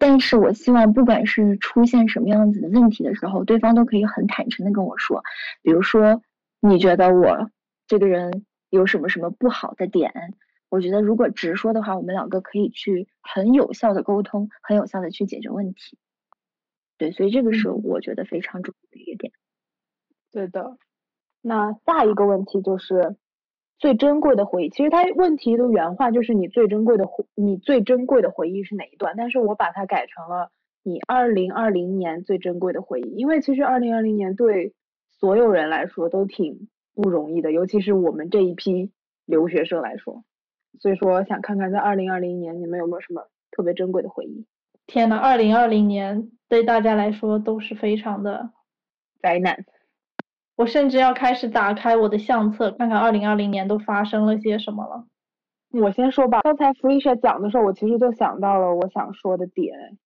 [0.02, 5.22] 但是我希望，不管是出现什么样子的问题的时候，对方都可以很坦诚的跟我说，
[5.62, 6.24] 比如说，
[6.60, 7.52] 你觉得我
[7.86, 10.12] 这个人有什么什么不好的点。
[10.70, 15.99] 我觉得如果直说的话，我们两个可以去很有效的沟通，很有效的去解决问题。
[16.97, 19.32] 对，所以这个是我觉得非常重要的一个点。
[20.32, 20.80] 对的。
[21.43, 23.18] 那下一个问题就是
[23.82, 24.69] 最珍贵的回忆。
[24.69, 29.15] 其实他问题的原话就是你最珍贵的回，你最珍贵的回忆是哪一段？
[29.17, 30.51] 但是我把它改成了
[30.84, 34.75] 你二零二零年最珍贵的回忆，因为其实二零二零年对
[35.09, 38.91] 所有人来说都挺不容易的，尤其是我们这一批
[39.25, 40.23] 留学生来说。
[40.79, 44.45] 所以说，想看看在二零二零年你们有没有什么特别珍贵的回忆？
[44.86, 48.51] 天呐，二零二零年对大家来说都是非常的
[49.23, 49.65] 灾难。
[50.62, 55.07] 我甚至要开始打开我的相册，看看二零二零年都发生了些什么了。
[55.72, 59.97] 我先说吧，刚才 Felicia 讲的时候，我其实就想到了我想说的点，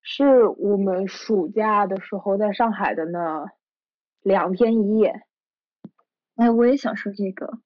[0.00, 3.52] 是我们暑假的时候在上海的那
[4.22, 5.20] 两天一夜。
[6.36, 7.58] 哎，我也想说这个。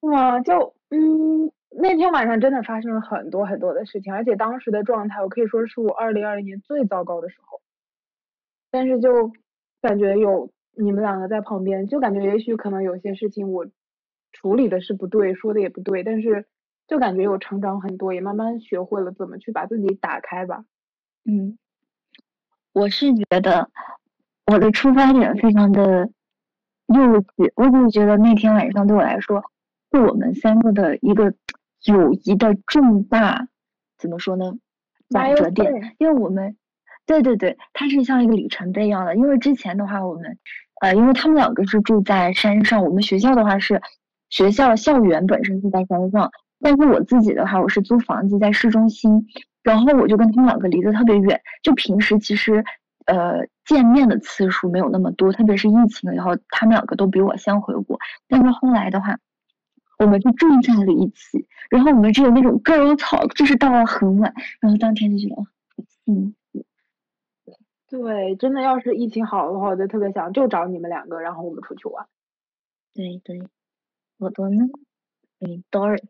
[0.00, 0.40] 是吗？
[0.40, 1.52] 就嗯。
[1.70, 7.60] 那天晚上真的发生了很多很多的事情，而且当时的状态，我可以说是我二零二零年最糟糕的时候。
[8.70, 9.30] 但是就
[9.82, 13.66] 感觉有你们两个在旁边，就感觉也许可能有些事情我
[14.32, 16.46] 处理的是不对，说的也不对，但是
[16.86, 20.64] 就感觉有成长很多，也慢慢学会了怎么去把自己打开吧。
[21.24, 21.58] 嗯，
[22.72, 23.70] 我是觉得
[24.46, 26.10] 我的出发点非常的
[26.86, 29.42] 幼稚，我只是觉得那天晚上对我来说，
[29.92, 31.34] 是我们三个的一个。
[31.84, 33.46] 友谊的重大
[33.98, 34.58] 怎么说呢？
[35.10, 36.56] 转折点，因为我们，
[37.06, 39.14] 对对对，它是像一个里程碑一样的。
[39.14, 40.38] 因为之前的话，我们，
[40.80, 43.80] 呃，因为他们两个是住在山上，我们学校的话是
[44.30, 49.26] 学校校园本身是在山上，但是我自己的话，我是租房子在市中心，
[49.62, 52.64] 然后我就跟他们两个离得特别远，就平时其实，
[53.06, 57.98] 呃，见面的次数没有那么多，特别是疫情以后，他们两个都比我先回国，
[58.28, 59.18] 但是后来的话。
[60.00, 65.42] 我们就住在了一起，然后我们只有那种 girl talk，就是到了很晚，然后当天就觉得
[66.06, 66.36] 嗯，
[67.88, 72.06] 对，真的要是疫情好的话，我就特别想就找你们两个，然后我们出去玩。
[72.94, 73.40] 对对，
[74.18, 74.64] 朵朵呢？
[75.40, 76.02] 嗯，Doris，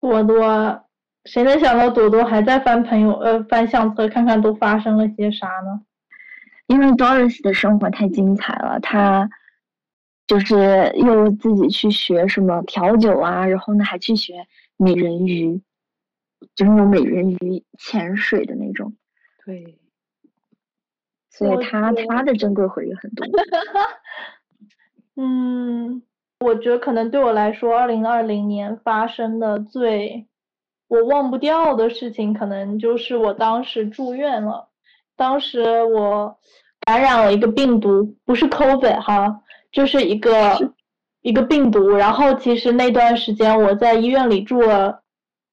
[0.00, 0.84] 朵朵，
[1.24, 5.82] 谁能想到朵朵还在翻朋友呃翻相册，看看都发生了些啥呢？
[6.66, 9.28] 因为 Doris 的生活太精彩了，她。
[10.26, 14.46] 就是又自己去学什么调酒啊，然后呢还去学
[14.78, 15.60] 美人鱼，
[16.54, 18.96] 就是那种美人鱼潜水的那种。
[19.44, 19.78] 对，
[21.36, 23.26] 所以他他的珍贵回忆很多。
[25.16, 26.02] 嗯，
[26.40, 30.26] 我觉得可能对我来说，二零二零年发生的最
[30.88, 34.68] 我忘不掉的事情，可能就是我当时住院了。
[35.16, 36.38] 当时我
[36.80, 39.40] 感染了一个病毒，不是 COVID 哈。
[39.72, 40.72] 就是一个
[41.22, 45.02] 一个病毒，然后其实那段时间我在医院里住了，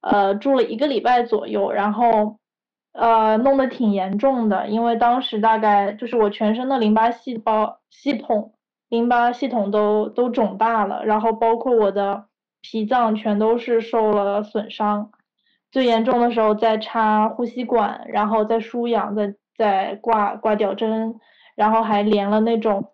[0.00, 2.38] 呃，住了一个礼拜左右，然后
[2.92, 8.52] 呃，弄得挺严重的，因为当时大概就是我全身的淋巴细胞系统、
[8.88, 12.24] 淋巴系统都都肿大了，然后包括我的
[12.60, 15.10] 脾脏全都是受了损伤，
[15.70, 21.14] 最严重的时候在插呼吸管，然后在输氧，在在挂挂吊针，
[21.54, 22.88] 然后还连了那种。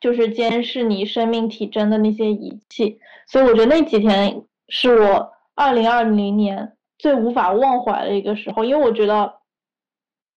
[0.00, 9.40] 就是监视你生命体征的那些仪器，所以我觉得那几天是我二零二零年最无法忘怀的一个时候，因为我觉得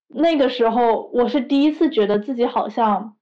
[0.07, 3.15] 那个时候我是第一次觉得自己好像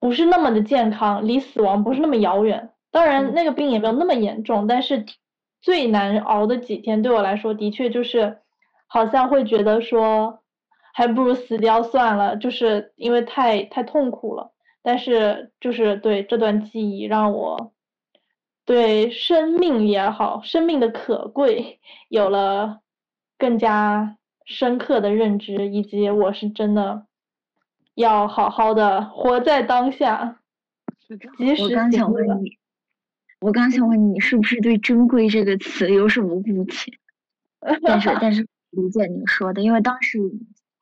[0.00, 2.70] 不是那么的健康，离死亡不是那么遥远。
[2.90, 5.04] 当然那个病也没有那么严重，但是
[5.60, 8.38] 最难熬的几天对我来说，的确就是
[8.86, 10.40] 好像会觉得说
[10.94, 14.52] 还不如死掉算了，就是因为太太痛苦了。
[14.80, 17.72] 但是，就是对这段记忆，让我
[18.68, 22.82] 对生命也好，生命的可贵有了
[23.38, 27.06] 更加深刻的认知，以及我是真的
[27.94, 30.42] 要好好的活在当下。
[31.38, 32.58] 及时我刚想问你，
[33.40, 36.92] 我刚想问你，你是不是对“珍贵”这个词有什么误解？
[37.82, 40.18] 但是但是理解你说的，因为当时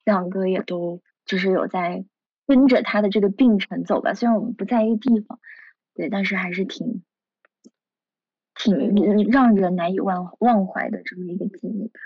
[0.04, 2.04] 两个也都就是有在
[2.48, 5.38] 跟着他的这个病程走吧，虽然我们不在一个地方，
[5.94, 7.04] 对，但是还是挺
[8.56, 12.00] 挺让人难以忘忘怀的这么一个经历吧。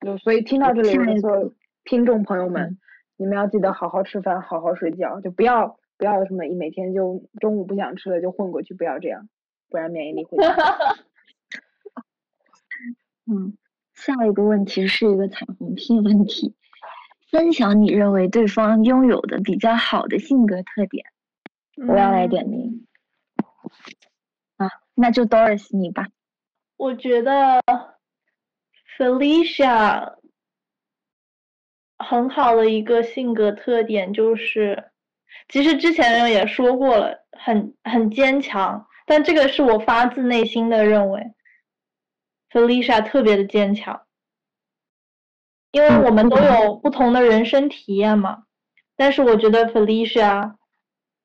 [0.00, 2.78] 就所以听到这里的所有听众朋友们，
[3.16, 9.28] 你们要记得好好吃饭，好好睡觉，就不要不要什么一每天就中午不想吃了就混过去，不要这样，
[9.68, 10.38] 不然免疫力会。
[13.30, 13.56] 嗯。
[13.92, 16.54] 下一个问题是一个彩虹屁问题，
[17.30, 21.04] 分享你认为对方拥有的比较好的性格特点。
[21.86, 22.86] 我要来点名。
[25.00, 26.06] 啊，那就 Doris 你吧。
[26.76, 27.62] 我觉得
[28.98, 30.16] Felicia
[31.98, 34.90] 很好的一个性格特点就是，
[35.48, 41.32] 其实之前也说过了，很很坚强，但这个是我发自内心的认为。
[42.50, 44.02] Felicia 特别的坚强，
[45.70, 48.44] 因为我们都有不同的人生体验嘛。
[48.96, 50.56] 但是我觉得 Felicia，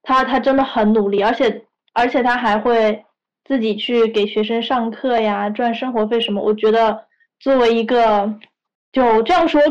[0.04, 3.04] 她她真的很努力，而且而且她还会
[3.46, 6.42] 自己去给学生上课呀，赚生活费什么。
[6.42, 7.06] 我觉得
[7.40, 8.38] 作为一个，
[8.92, 9.62] 就这样说，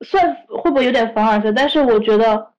[0.00, 1.52] 算会不会有点凡尔赛？
[1.52, 2.52] 但是我觉得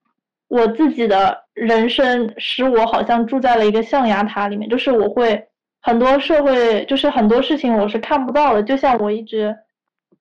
[0.47, 5.47] 我自己的人生使我好像住在了一个象牙塔里面，就是我会。
[5.79, 9.55] 很多社会就是很多事情我是看不到的，就像我一直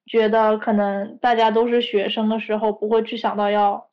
[0.06, 3.88] 觉得可能大家都是学生的时候不会去想到要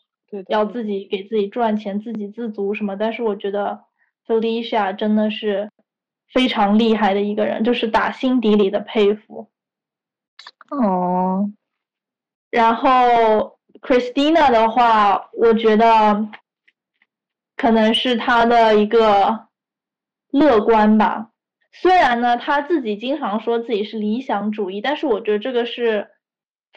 [0.50, 3.80] 要自己给自己赚钱、自给自足什么，但是我觉得
[4.28, 5.68] Felicia 真的是
[6.34, 9.50] 非常厉害的一个人，就是打心底里的佩服。
[10.70, 11.52] 哦，
[12.50, 16.28] 然后 Christina 的话，我觉得
[17.56, 19.48] 可能是她的一个
[20.32, 21.30] 乐观吧。
[21.72, 26.08] 虽然呢，他自己经常说自己是理想主义，但是我觉得这个是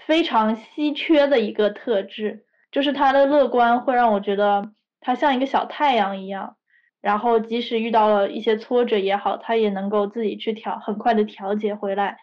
[0.06, 6.56] 非常稀缺的一个特质，就是他的乐观会让我觉得他像一个小太阳一样，
[7.00, 12.18] 然后即使遇到了一些挫折也好，他也能够自己去调，很快的调节回来，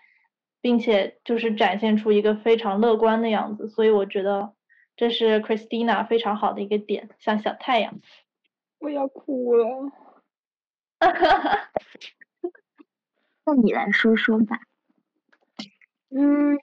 [0.62, 4.54] 并且就是展现出一个非常乐观的样子，所以我觉得
[4.96, 8.00] 这是 Christina 非常好的一个点，像小太阳。
[8.80, 9.66] 我要哭了。
[11.00, 11.70] 哈哈哈。
[13.46, 14.60] 那你来说说吧。
[16.10, 16.58] 嗯，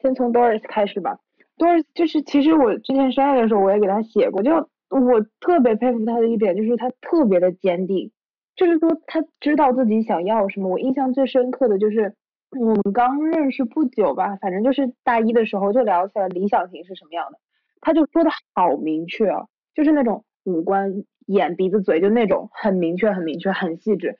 [0.00, 1.18] 先从 Doris 开始吧。
[1.56, 4.42] Doris 就是，其实我之前生日的时候，我也给他写过。
[4.42, 4.70] 就
[5.00, 8.12] 我特别佩服他的一点，就是他特别的坚定，
[8.56, 10.68] 就是说他知道自己想要什么。
[10.68, 12.14] 我印象最深刻的就是
[12.50, 17.38] 我们刚认识不久吧，反正就是大一的时候就聊起来理想型是什么样的，
[17.80, 24.18] 他就说的好明确啊，就是那种五官、眼、鼻子、嘴，就那种很明确、很明确、很细致。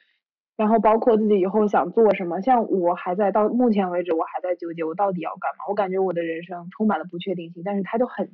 [0.55, 5.64] 然后包括自己以后想做什么，像我还在到目前为止我还在纠结我到底要干嘛。
[5.68, 8.31] 我感觉我的人生充满了不确定性，但是他就很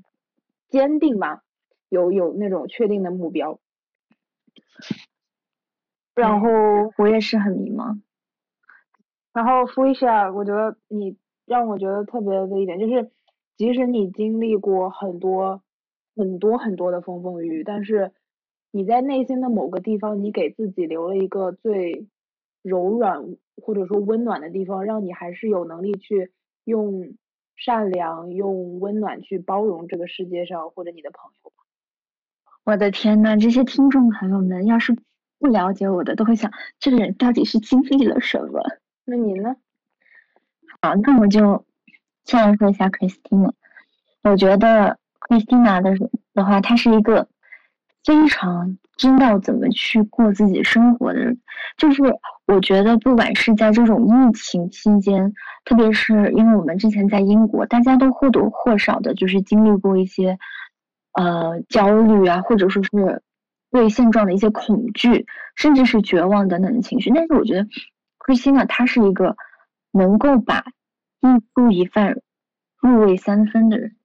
[0.68, 1.42] 坚定吧，
[1.88, 3.58] 有有那种确定的目标。
[6.14, 6.48] 然后
[6.96, 8.00] 我也是很迷茫。
[9.32, 11.16] 然后 f i s h a 我觉得你
[11.46, 13.10] 让我觉得特别的一点就是，
[13.56, 15.62] 即使你经历过很多
[16.16, 18.12] 很多很多的风风雨雨，但是
[18.70, 22.06] 你在内心的某个地方，你给自己留了一个最。
[22.60, 26.32] 柔软或者说温暖的地方，让你还是有能力去
[26.64, 27.14] 用
[27.56, 31.52] 善良、用温暖去包容这个世界上或者你的朋友。
[32.68, 34.94] 我的天呐，这些听众朋友们要是
[35.38, 38.60] 不了解我的，都会想这个人到底是经历了什么？
[39.06, 39.56] 那你呢？
[40.82, 41.64] 好，那我就
[42.26, 43.52] 先来说一下 Christina。
[44.22, 47.26] 我觉得 Christina 的的话，她是一个
[48.04, 51.40] 非常知道怎么去过自己生活的人，
[51.78, 52.02] 就是。
[52.48, 55.34] 我觉得，不管是在这种疫情期间，
[55.66, 60.38] 特别是因为我们之前在英国，大家都或多或少的，就是经历过一些，
[61.18, 63.22] 呃，焦虑啊，或者说是
[63.72, 67.10] 对现状的一些恐惧，甚至是绝望等等的情绪。
[67.12, 67.66] 但是，我觉得
[68.18, 69.36] 慧心呢，他是一个
[69.90, 70.64] 能够把
[71.20, 72.20] 一蔬一饭
[72.80, 73.96] 入味三分的人。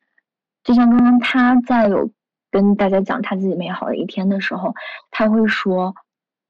[0.63, 2.09] 就像刚刚他在有
[2.49, 4.73] 跟大家讲他自己美好的一天的时候，
[5.11, 5.93] 他会说。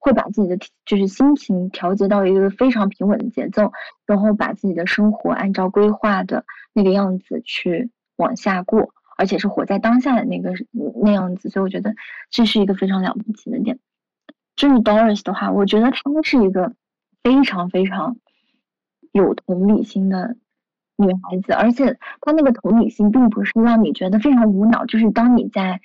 [0.05, 3.71] 会把自己的就是心情调节到一个非常平稳的节奏，
[4.05, 6.43] 然后把自己的生活按照规划的
[6.73, 10.53] 那个样子去往下过，而且是活在当下的那个
[11.01, 11.95] 那样子，所以我觉得
[12.29, 13.79] 这是一个非常了不起的点。
[14.55, 16.73] 至于 Doris 的话，我觉得她是一个
[17.23, 18.17] 非常非常
[19.11, 20.35] 有同理心的
[20.95, 25.81] 女孩子，而且她那个同理心并不是让你觉得非常无脑，就是当你在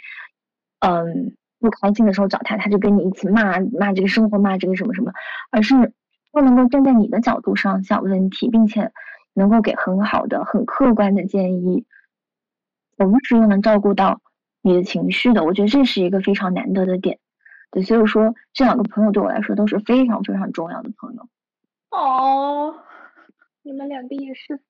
[0.81, 5.13] 嗯不开心的时候找她，她就跟你一起骂骂这个生活，骂这个什么什么，
[5.51, 5.93] 而是
[6.33, 8.93] 她能够站在你的角度上想问题，并且
[9.33, 11.85] 能够给很好的、很客观的建议，
[12.99, 14.21] 同时又能照顾到
[14.61, 15.45] 你的情绪的。
[15.45, 17.19] 我觉得这是一个非常难得的点。
[17.71, 21.29] 对，所以说这两个朋友对我来说都是非常非常重要的朋友。
[21.91, 22.75] 哦，
[23.63, 24.61] 你们两个也是。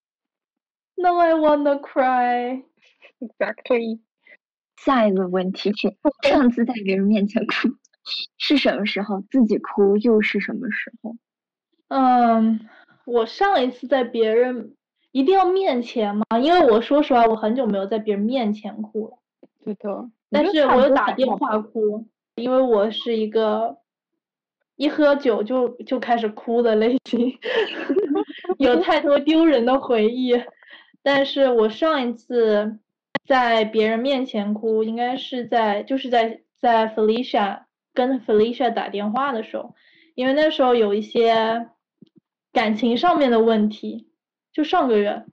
[0.97, 2.65] Now I wanna cry.
[3.21, 4.01] Exactly.
[4.77, 5.97] 下一个问题是，
[6.29, 7.69] 上次在别人面前哭
[8.37, 9.23] 是什么时候？
[9.31, 11.17] 自己哭又是什么时候？
[11.89, 12.69] 嗯，
[13.05, 14.75] 我上一次在别人
[15.13, 16.25] 一定要面前吗？
[16.41, 19.19] 因为我说实话，我很久没有在别人面前哭了。
[19.65, 20.09] 对的。
[20.31, 23.79] 但是我有打电话哭，因为我是一个
[24.77, 27.39] 一喝酒就就开始哭的类型，
[28.59, 30.35] 有太多丢人的回忆。
[31.03, 32.79] 但是我上一次
[33.27, 37.61] 在别人面前哭，应该是在就是在在 Felicia
[37.95, 39.75] 跟 Felicia 打电话的时候，
[40.15, 41.69] 因为那时候有一些
[42.53, 44.08] 感情上面的问题，
[44.59, 45.25] 就上个月，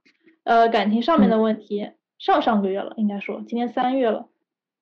[0.43, 4.29] 呃，感情上面的问题，上上个月了，应该说今年三月了，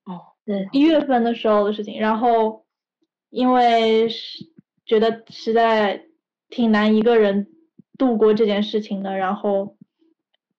[0.03, 2.65] 哦，对，一月份的时候的事情，然后
[3.29, 4.45] 因为是
[4.85, 6.03] 觉得实在
[6.49, 7.47] 挺难一个人
[7.97, 9.77] 度过这件事情的，然后。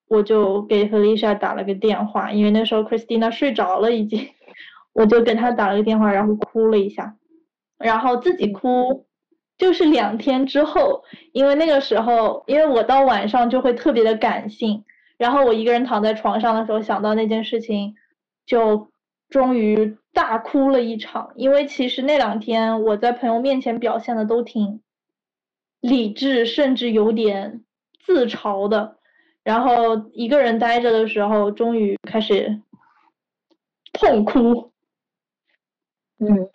[0.07, 4.29] 我就给 Felicia 打了个电话，因为那时候 Christina 睡着了已经，
[4.93, 7.17] 我就给她打了个电话，然后哭了一下，
[7.79, 9.04] 然后自己哭，
[9.57, 14.83] 就是两天之后，因为那个时候，因为我到晚上就会特别的感性，
[15.17, 17.95] 然后我一个人躺在床上的时候想到那件事情，
[18.45, 18.91] 就
[19.29, 24.81] 终于大哭了一场，因为其实那两天我在朋友面前表现的都挺
[25.79, 27.63] 理智，甚至有点
[28.05, 28.97] 自嘲的。
[29.43, 32.61] 然后一个人待着的时候，终于开始
[33.93, 34.71] 痛哭。
[36.17, 36.49] 嗯，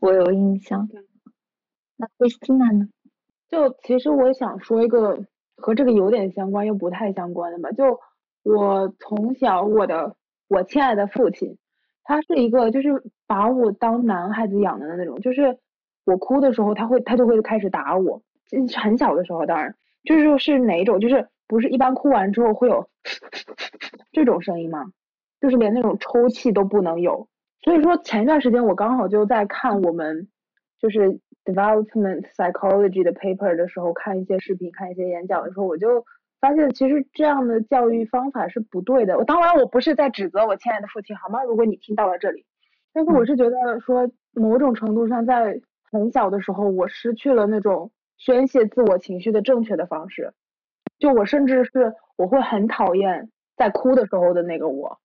[0.00, 0.88] 我有印象。
[1.96, 2.88] 那 Christina 呢？
[3.48, 5.24] 就其实我想说一个
[5.56, 7.70] 和这个有点相关又不太相关的吧。
[7.72, 8.00] 就
[8.42, 10.16] 我从小我的
[10.48, 11.56] 我亲爱的父亲，
[12.02, 12.90] 他是一个就是
[13.26, 15.58] 把我当男孩子养的那种，就是
[16.04, 18.22] 我哭的时候他会他就会开始打我。
[18.76, 19.74] 很小的时候，当然
[20.04, 21.28] 就是是哪种就是。
[21.46, 22.88] 不是一般哭完之后会有
[24.12, 24.86] 这种声音吗？
[25.42, 27.28] 就是连那种抽泣都不能有。
[27.60, 30.26] 所以说前一段时间我刚好就在看我们
[30.80, 36.04] 就是 development psychology 的 paper 的时候，看一些视频，看一些演讲的时候，我就
[36.40, 39.18] 发现其实这样的教育方法是不对的。
[39.18, 41.42] 我当然我不是在指责我亲爱的父亲，好吗？
[41.44, 42.44] 如果你听到了这里，
[42.92, 50.32] 但是我是觉得说某种程度上在很小的时候，我失去了那种宣泄自我情绪的正确的方式。
[50.98, 54.98] 就我甚至是我会很讨厌在哭的时候的那个我，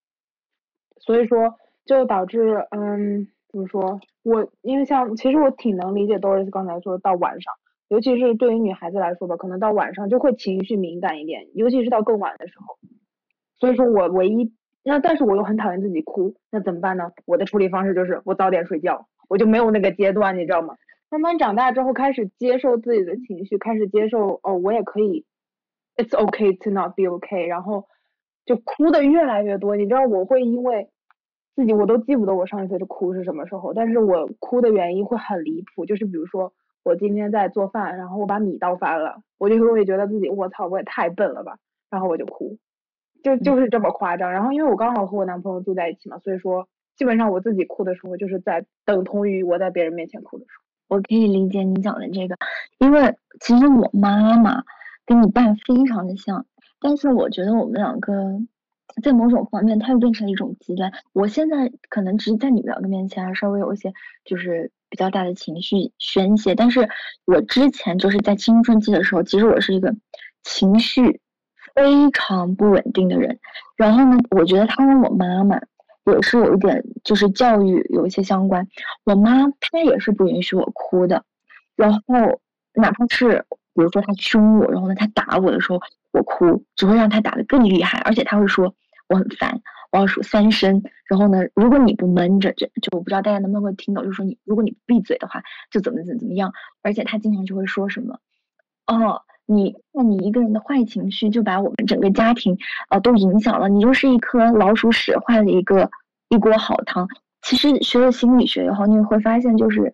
[0.98, 7.54] 所以说就导致嗯怎么说我因为像其实我挺能理解 Doris 刚才说到晚上，
[7.88, 12.78] 尤其是对于女孩子来说吧，可能到晚上就会情绪敏感一点，尤其是到更晚的时候，
[13.58, 17.12] 所以说我唯一那但是我又很讨厌自己哭，那怎么办呢？
[17.26, 20.76] 我的处理方式就是我早点睡觉，我就没有那个阶段，你知道吗？
[21.10, 25.26] 慢慢长大之后开始接受自己的情绪，开始接受哦我也可以。
[25.96, 27.88] It's okay to not be okay，然后
[28.46, 29.76] 就哭的越来越多。
[29.76, 30.88] 你知道我会因为
[31.56, 41.58] 自己我都记不得我上一次的哭是什么时候，但是我哭的原因会很离谱，就是比如说我今天在做饭，然后我把米倒翻了，我就会觉得自己我操我也太笨了吧，
[41.90, 42.58] 然后我就哭，
[43.24, 44.32] 就就是这么夸张。
[44.32, 50.96] 然后因为我刚好和我男朋友住在一起嘛，所以说基本上我自己哭的时候就是在等同于我在别人面前哭的时候。
[50.96, 52.36] 我可以理解你讲的这个，
[52.80, 54.64] 因为其实我妈妈。
[55.06, 56.46] 跟你爸非常的像，
[56.80, 58.14] 但是我觉得我们两个
[59.02, 60.92] 在某种方面，它又变成了一种极端。
[61.14, 63.94] 我现在可能只是在你们两个面前稍微有一些
[64.26, 66.90] 就是比较大的情绪宣泄，但是
[67.26, 69.96] 我之前就是在青春期的时候，其实我是一个
[70.44, 71.22] 情绪
[71.76, 73.40] 非常不稳定的人。
[73.78, 75.60] 然后呢，我觉得他跟我妈妈
[76.06, 78.68] 也是有一点就是教育有一些相关。
[79.06, 81.24] 我妈她也是不允许我哭的，
[81.76, 82.00] 然后
[82.74, 83.46] 哪怕是。
[83.76, 85.80] 比如说他凶我，然后呢他打我的时候，
[86.12, 88.74] 我哭，只会让他打得更厉害，而且他会说
[89.08, 96.52] 我很烦，我要数三声，然后呢，如果你不闷着，这就我不知道大家能不能够听懂，就是说你如果你闭嘴的话，就怎么怎么怎么样，
[96.82, 98.20] 而且他经常就会说什么，
[98.88, 102.58] 哦，你那你一个人的坏情绪就把我们整个家庭
[102.90, 105.90] 呃都影响了，你就是一颗老鼠屎坏了一个
[106.30, 107.08] 一锅好汤。
[107.42, 109.94] 其实学了心理学以后，你会发现就是。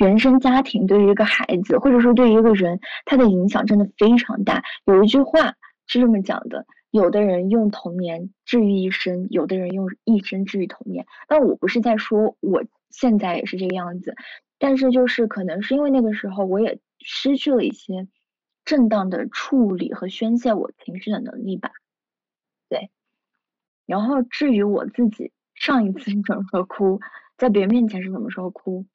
[0.00, 4.62] 原生家庭对于一个孩子，或者说对于一个人，他的影响真的非常大。
[4.86, 5.54] 有一句话
[5.86, 11.04] 是这么讲的：有的人用童年治愈一生，有的人用一生治愈童年。
[11.28, 14.14] 但我不是在说我现在也是这个样子，
[14.58, 18.08] 但是就是可能是因为那个时候我也失去了一些
[18.64, 21.72] 正当的处理和宣泄我情绪的能力吧。
[22.70, 22.90] 对。
[23.84, 27.00] 然后至于我自己上一次 什么时候哭，
[27.36, 28.86] 在别人面前是什么时候哭，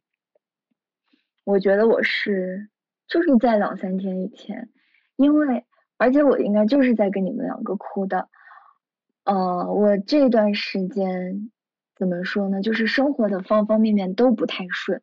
[1.46, 2.68] 我觉得我是
[3.08, 4.70] 就是在两三天以前，
[5.16, 5.64] 因为。
[5.98, 8.28] 而且我应该就是在跟你们两个哭的，
[9.24, 11.50] 呃，我这段时间
[11.96, 12.62] 怎么说呢？
[12.62, 15.02] 就是生活的方方面面都不太顺，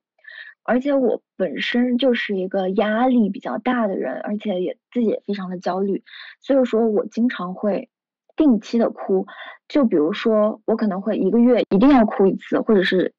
[0.64, 6.04] 而且我本身就是一个压力比较大的人，而且也自己也非常的焦虑，
[6.42, 7.88] 所以说我经常会
[8.36, 9.26] 定期的哭，
[9.68, 13.14] 就比如说我可能会一个月一定要哭一次，或者是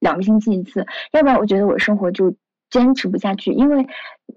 [0.00, 2.34] 两个星期一次，要不然我觉得我生活就。
[2.74, 3.86] 坚持不下去，因为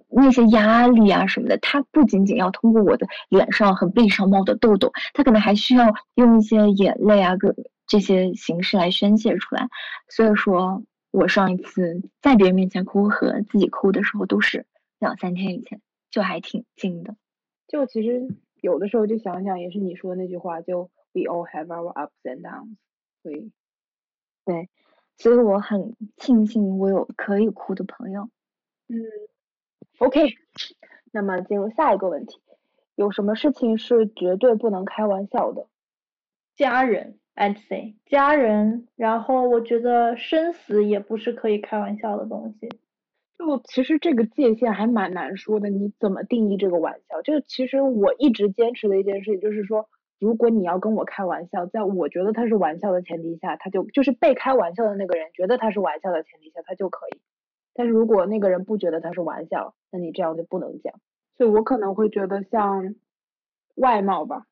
[0.10, 7.56] 那些压力啊什么的，它不仅仅要通过我的脸上和背上冒的痘痘，它可能还需要用一些眼泪啊各
[7.88, 9.68] 这些形式来宣泄出来。
[10.08, 14.68] 所以说，我上一次在别人面前哭和自己哭的时候，都是
[15.00, 15.82] 两三天以前，
[16.12, 17.16] 就还挺近的。
[17.68, 18.28] 就其实
[18.62, 22.76] 有的时候就想想，也是你说的那句话，就 We all have our ups and downs。
[23.24, 23.52] 所以，
[24.46, 24.70] 对。
[25.18, 28.30] 所以我很庆幸我有可以哭的朋友。
[28.88, 28.96] 嗯
[29.98, 30.36] ，OK，
[31.12, 32.40] 那么进入下一个问题，
[32.96, 35.68] 有什么事情是绝对不能开玩笑的？
[36.56, 38.88] 家人，I'd say 家人。
[38.96, 42.70] 然后我觉得生死也不是可以开玩笑的东西。
[43.40, 47.22] 就其实这个界限还蛮难说的，你怎么定义这个玩笑？
[47.24, 49.90] 就其实我一直坚持的一件事情就是说。
[50.20, 57.22] 如果你要跟我开玩笑，在我觉得他是玩笑的前提下，他就就是被开玩笑的那个人觉得他是玩笑的前提下，他就可以。
[57.74, 60.94] 但是如果那个人不觉得他是玩笑，那你这样就不能讲。
[61.36, 62.96] 所以我可能会觉得像
[63.76, 64.48] 外貌吧，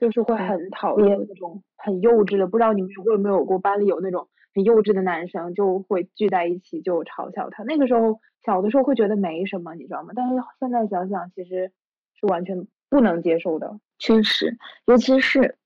[0.00, 2.46] 就是会很讨厌那种很幼稚的。
[2.46, 7.62] 不知道你们有没有过班里有那种很幼稚的男生，就会聚在一起就嘲笑他。
[7.64, 10.12] 那个时候小的时候会觉得没什么，你知道吗？
[10.16, 11.70] 但是现在想想，其实
[12.18, 13.78] 是完全不能接受的。
[13.98, 15.56] 确实，尤其是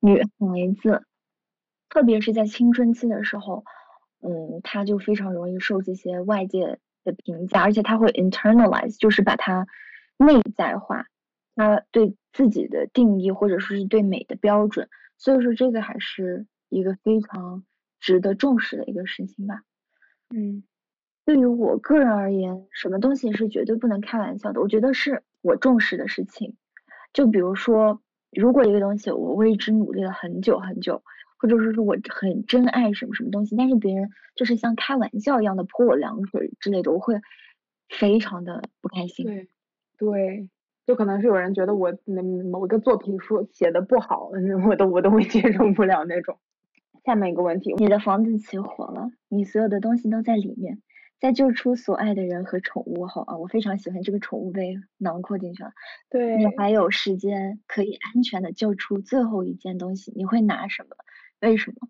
[0.00, 0.28] 女孩
[0.80, 1.04] 子，
[1.88, 3.64] 特别是在青春期的时候，
[4.20, 9.66] 嗯，她就非常容易受这些外界的评价，而且她会 internalize，就是把它
[10.16, 11.06] 内在化，
[11.54, 17.64] 她对自己的定义或者说是对美的标准，所以说这个还是一个非常
[18.00, 19.62] 值得重视的一个事情吧。
[20.34, 20.64] 嗯，
[21.24, 24.60] 对于我个人而言，什么东西是绝对不能开玩笑的？
[24.60, 26.56] 我觉得是我重视的事情。
[27.12, 28.00] 就比如说，
[28.32, 31.02] 如果一个东西我为之努力了很久很久，
[31.38, 37.14] 或者说是我很珍爱什么什么东西，但是别人就是像开玩笑一样的泼我凉水之类的，我会
[37.88, 39.24] 非常的不开心。
[39.26, 39.48] 对，
[39.98, 40.48] 对，
[40.86, 44.30] 就可能是有人觉得我那某一个作品说写的不好，
[44.68, 46.38] 我都我都会接受不了那种。
[47.04, 50.82] 下面一个问题，你的房子起火了，你所有的东西都在里面。
[51.20, 55.72] 在救出所爱的人和宠物后啊，我非常喜欢这个宠物被囊括进去了。
[56.08, 60.90] 对，你还有时间可以安全的救出最后一件东西，你会拿什么？
[61.40, 61.88] 为什么？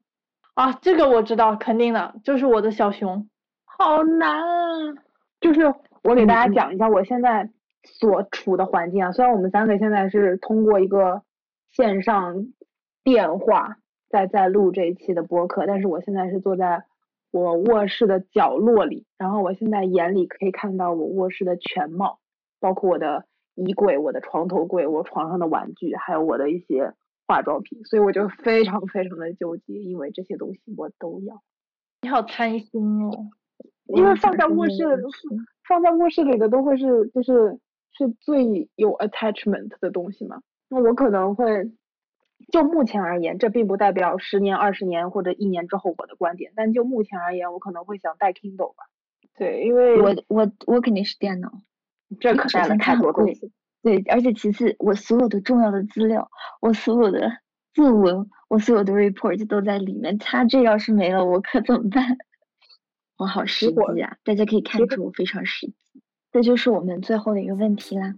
[0.55, 3.29] 啊，这个我知道，肯定的，就是我的小熊。
[3.67, 4.95] 好难啊！
[5.41, 7.51] 就是我给大家讲一下我现在
[7.85, 11.23] 所处的环境啊，虽然我们三个现在是通过一个
[11.71, 12.47] 线上
[13.05, 13.77] 电话
[14.09, 16.85] 在在录这一期的播客，但是我现在是坐在。
[17.31, 22.19] 我卧室的角落里，然后我现在眼里可以看到我卧室的全貌，
[22.59, 26.95] 包括我的衣柜、我的床头柜、我床上的玩具，还有我的一些
[27.27, 31.43] 化妆品，所以我就非常非常的纠结，因为这些东西我都要。
[32.01, 33.11] 你好贪心哦，
[33.89, 34.77] 因为放在卧室，
[35.69, 37.59] 放在卧室里的都会是就是
[37.93, 41.71] 是最有 attachment 的东西嘛，那我可能会。
[42.51, 46.53] 就目前而言，这并不代表十年、二十年或者一年之后我的观点。
[46.57, 48.85] 但就目前而言，我可能会想带 Kindle 吧。
[49.37, 51.53] 对，因为我我我肯定是电脑，
[52.21, 53.53] 这可带了太多东西。
[53.83, 56.31] 对，而且其次，我所有的重要的资料，
[56.61, 57.31] 我所有的
[57.73, 60.19] 作文，我所有的 report 都在里面。
[60.19, 62.17] 它这要是没了，我可怎么办？
[63.19, 64.17] 我好实际啊！
[64.25, 65.75] 大家可以看出我非常实际。
[66.33, 68.15] 这就是我们最后的一个问题啦。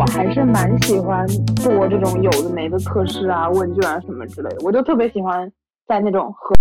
[0.00, 5.52] 我还是蛮喜欢做这种有的没的测试啊、问卷啊什么之类的，我就特别喜欢
[5.86, 6.54] 在那种和。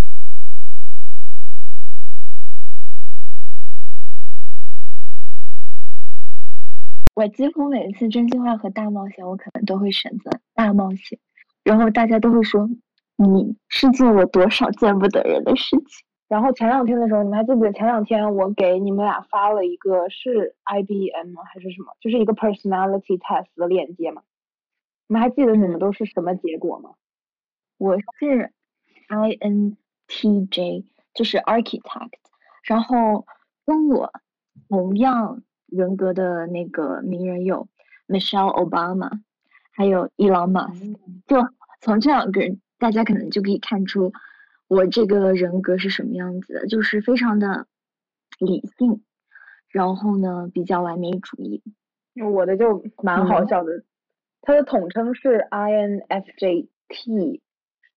[7.15, 11.17] 我几乎每次真心话和大冒险，我可能都会选择大冒险，
[11.63, 12.69] 然后大家都会说
[13.15, 16.08] 你是做了多少见不得人的事情。
[16.29, 21.41] 然后前两天的时候，你们还记不记得前两天我给你们俩发了一个是 IBM 吗？
[21.51, 24.21] 还是什么，就是一个 personality test 的链接嘛？
[25.07, 26.91] 你们还记得你们都是什么结果吗？
[27.79, 28.53] 我是
[29.07, 32.11] INTJ，就是 architect，
[32.63, 33.25] 然后
[33.65, 34.11] 跟我
[34.67, 37.67] 同样人格的那个名人有
[38.07, 39.21] Michelle Obama，
[39.71, 41.37] 还有 Elon Musk，就
[41.81, 44.13] 从这两个人，大家可能就可以看出
[44.69, 47.67] 我这个人格是什么样子的，就是非常的
[48.39, 49.03] 理性，
[49.67, 51.61] 然后呢比较完美主义。
[52.33, 53.83] 我的就蛮好笑的，
[54.41, 57.41] 它的统称是 INFJT。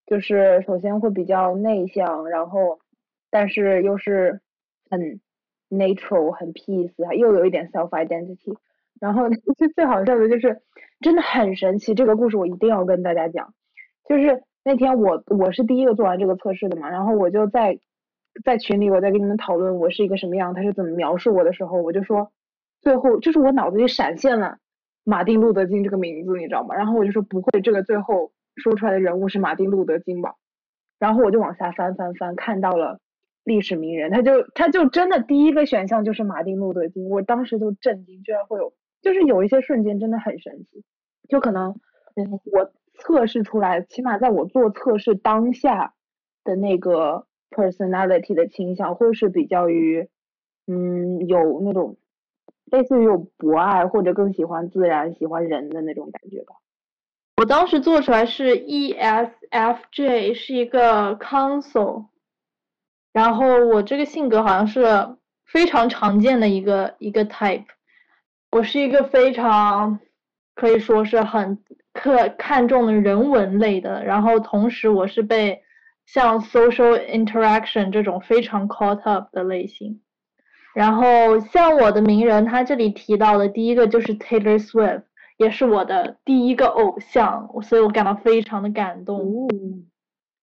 [0.05, 2.81] 就是首先会比较内向，然后
[3.31, 4.41] 但是又是
[4.91, 5.21] 很
[5.71, 8.59] natural、很 peace，又有一点 self identity。
[9.01, 10.61] 然后 最最好笑的就是
[11.01, 13.55] 真的很神奇，这个故事我一定要跟大家讲。
[14.09, 17.79] 就是那天我我是第一个做完这个测试的嘛，然后我就在
[18.45, 22.31] 在群里我在跟你们讨论我是一个什么样，他是怎么描述我的时候，我就说
[22.81, 24.59] 最后就是我脑子里闪现了
[25.05, 26.75] 马丁路德金这个名字，你知道吗？
[26.75, 28.33] 然后我就说不会，这个最后。
[28.57, 30.35] 说出来的人物是马丁路德金吧，
[30.99, 33.01] 然后我就往下翻翻翻，看到了
[33.45, 40.85] 历史名人，他就他就真的第一个选项就是马丁路德金，我当时就震惊，居然会有，就是有一些瞬间真的很神奇，
[41.31, 41.75] 就可能
[42.15, 42.71] 我
[43.03, 45.93] 测试出来，起码在我做测试当下
[46.45, 50.09] 的那个 personality 的倾向，会是比较于
[50.69, 51.97] 嗯有那种
[52.67, 56.55] 类似于有博爱或者更喜欢自然、喜欢人的那种感觉吧。
[57.39, 62.07] 我当时做出来是 ESFJ，是一个 Council，
[63.13, 67.65] 然后我这个性格好像是非常常见的一个一个 type，
[68.53, 69.99] 我是一个非常
[70.63, 71.59] 可以说是很
[71.93, 75.61] 看看重的人文类的，然后同时我是被
[76.07, 80.01] 像 social interaction 这种非常 caught up 的类型，
[80.73, 85.03] 然后像我的名人，他这里提到的第一个就是 Taylor Swift。
[85.39, 89.49] 也是我的第一个偶像，所以我感到非常的感动。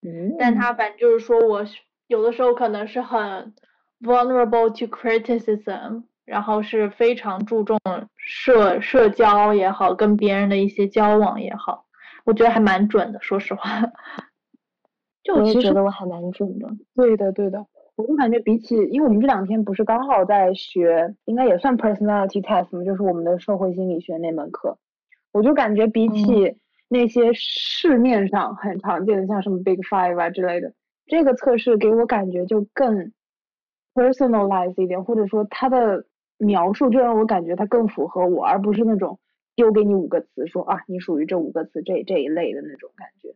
[0.01, 1.63] 嗯，但他反正就是说我
[2.07, 3.53] 有的时候可能是很
[4.01, 7.79] vulnerable to criticism，然后是非常注重
[8.15, 11.85] 社社交也好，跟别人的一些交往也好，
[12.23, 13.81] 我觉得还蛮准的，说实话。
[15.23, 16.69] 就我觉得我还蛮准的。
[16.95, 17.65] 对的，对的。
[17.95, 24.77] 我就感觉比起，因为我们这两天不是刚好在学，应该也算 personality test 嘛，就是我们的社会心理学那门课。
[25.33, 26.55] 我就感觉比起
[26.87, 30.73] 那些市面上很常见的，像什么 Big Five 啊之类的，
[31.07, 33.11] 这个测试给我感觉就更
[33.93, 36.05] personalized 一点，或者说它的
[36.39, 39.19] 描述就让我感觉它更符合我，而不是那种
[39.55, 43.29] 丢给你五个词说啊，你属于这五个词这这一类的那种感觉。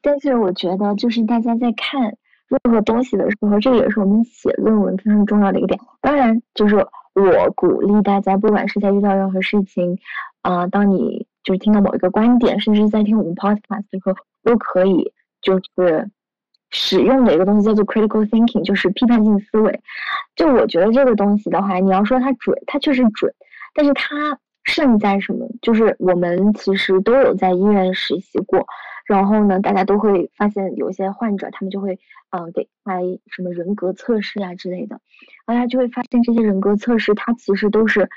[0.00, 2.16] 但是我觉得，就是大家在看
[2.48, 5.80] 任何东西的时候，这也是我们写论文非常重要的一个点。
[6.00, 9.98] 当然，就是我鼓励大家，不管是在遇到任何事情，
[10.42, 16.10] 啊，当你就是听到某一个观点，甚至在听我们 podcast 的时候，都可以就是
[16.76, 19.80] 使用的一个东西叫做 critical thinking，就是批判性思维。
[20.34, 23.32] 就我觉得这个东西的话，你要说它准，它确实准，
[23.72, 25.48] 但是它胜在什么？
[25.62, 28.66] 就是我们其实都有在医院实习过，
[29.06, 31.96] 然后呢，大家都会发现有些患者，他们就会
[32.30, 33.00] 嗯给拍
[33.30, 35.00] 什么人格测试啊之类的，
[35.46, 38.10] 大家就会发现这些人格测试它其实都是。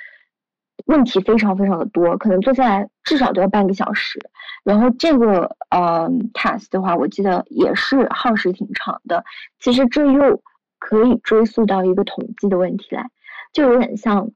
[0.85, 4.19] 问题非常非常的多，可能做下来至少都要半个小时。
[4.63, 9.23] 然后这个呃 task 的话，我记得也是耗时挺长的。
[9.59, 10.41] 其实这又
[10.79, 13.09] 可以追溯到一个统计的问题来，
[13.53, 14.31] 就有点像，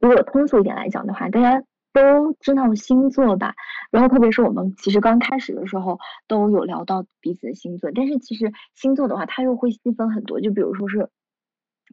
[0.00, 1.62] 如果通俗一点来讲的话，大家
[1.92, 3.54] 都知道星座吧？
[3.90, 11.08] 然后特别是我们其实刚开始的时候都有聊到彼此的星座，但是其实星座的话，它又会细分很多，就比如说是。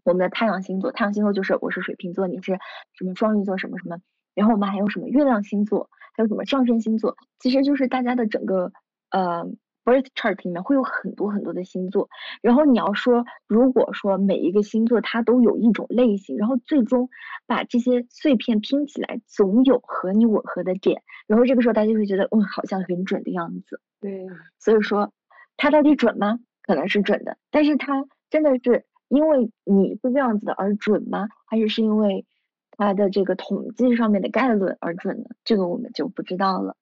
[0.04, 2.60] 我们的太阳星座，太阳星座就是我是水瓶座，你是
[2.94, 3.98] 什么双鱼座什么什么，
[4.36, 8.72] 然后我们还有什么月亮星座，还有什么上升星座，其实就是大家的整个
[9.12, 9.46] 呃
[9.86, 12.10] birth chart 里面会有很多很多的星座，
[12.42, 17.10] 然后你要说如果说每一个星座它都有一种类型，然后最终
[17.48, 23.80] 把这些碎片拼起来，总有和你吻合的点，然后这个时候大家就会觉得嗯好像很准的样子。
[24.02, 24.28] 对，
[24.60, 25.14] 所以说
[25.56, 26.40] 它到底准吗？
[26.62, 28.86] 可能是准的，但是它真的是。
[29.14, 31.30] 因为你是这样子的而准吗？
[31.46, 32.26] 还是是因为
[32.72, 35.30] 它的这个统计上面的概论而准呢？
[35.44, 36.76] 这个我们就不知道了。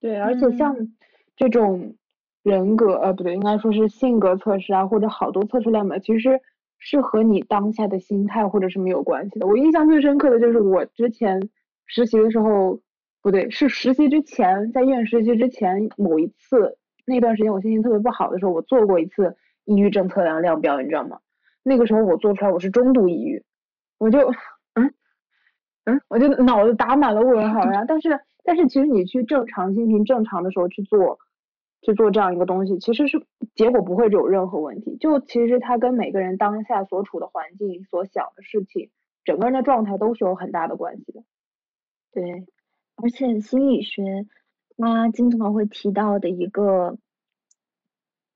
[0.00, 0.74] 对，而且像
[1.36, 1.94] 这种
[2.42, 6.40] 人格呃不对，应该说是性格测试啊，或者好多测试量表，其实
[6.78, 9.46] 是和你当下的心态或者是没有关系的。
[9.46, 11.50] 我印象最深刻的就是我之前
[11.84, 12.80] 实习的时候，
[13.20, 21.18] 不对，是实习之前，在医院实习之前某一次，那段时间我心情特别不好的时候，我做过一次抑郁症测量量表，你知道吗？
[21.68, 23.44] 那个时候我做出来我是中度抑郁，
[23.98, 24.18] 我就
[24.74, 24.92] 嗯
[25.84, 27.84] 嗯，我就脑子打满了问号呀。
[27.86, 31.18] 但是但是其实你去正常心情正常的时候去做。
[31.80, 34.96] 去做这样一个东西，其实是结果不会有任何问题。
[34.96, 38.90] 就其实它跟每个人当下所处的环境、所想的事情、
[39.24, 41.22] 整个人的状态都是有很大的关系的。
[42.10, 42.44] 对，
[42.96, 44.26] 而且心理学
[44.76, 46.98] 它经常会提到的一个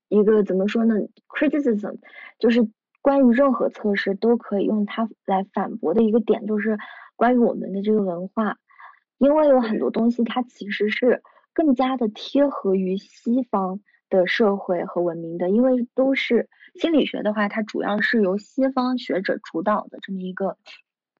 [0.07, 0.95] 一个怎么说呢
[1.27, 1.97] ？criticism
[2.39, 2.69] 就是
[3.03, 6.79] 关于任何测试都可以用它来反驳的一个点，就是
[7.15, 8.57] 关于我们的这个文化，
[9.19, 11.21] 因为有很多东西它其实是。
[11.55, 13.79] 更加的贴合于西方
[14.09, 20.57] 的社会和文明的，因为都是心理学的话，它主要是由西方学者主导的这么一个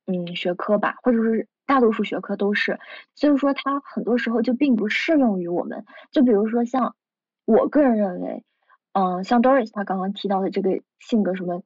[0.07, 2.79] 嗯学科吧，或者是大多数学科都是，
[3.13, 5.86] 所以说它很多时候就并不适用于我们。
[6.09, 6.95] 就比如说像
[7.45, 8.43] 我个人认为，
[8.93, 11.61] 嗯，像 Doris 他刚刚提到的这个性格什么，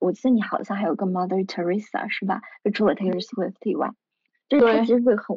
[0.00, 2.40] 我记得你好像还有个 Mother Teresa 是吧？
[2.62, 3.90] 就除了 Taylor Swift 以外，
[4.48, 5.36] 就是他其实会很。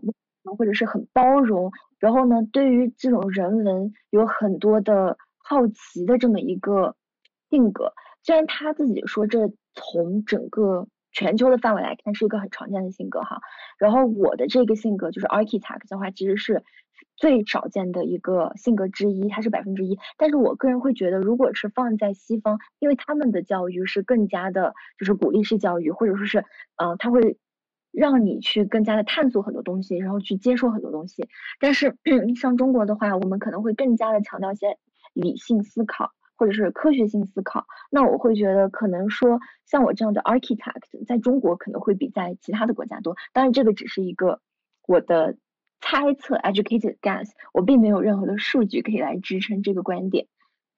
[0.58, 6.95] 或者是很包容，然后呢，对于这种人文有很多的好奇的这么一个
[7.49, 7.91] 性格。
[8.24, 13.39] 虽然他自己说这从整个全球的范围来看是一个很常见的性格哈，
[13.78, 16.64] 然后我的这个性格就是 architect 的话，其实是
[17.16, 19.97] 最少见的一个性格之一，它是百分之一。
[20.18, 26.45] 但是我个人会觉得，如果是放在西方，因为他们的教育是更加的，就是鼓励式教育，或者说是，
[26.76, 27.38] 嗯，他会。
[27.93, 31.28] 让你去更加的探索很多东西，然后去接受很多东西。
[31.60, 31.97] 但是
[32.39, 34.78] 像中国的话，我们可能会更加的强调一些
[35.14, 37.66] 理性思考或者是科学性思考。
[37.90, 43.16] 那我会觉得，可能说像我这样的 architect，在中国可能会比在其他的国家多。
[43.34, 44.40] 当然，这个只是一个
[44.88, 45.36] 我的
[45.82, 50.28] 猜测，educated guess，我并没有任何的数据可以来支撑这个观点。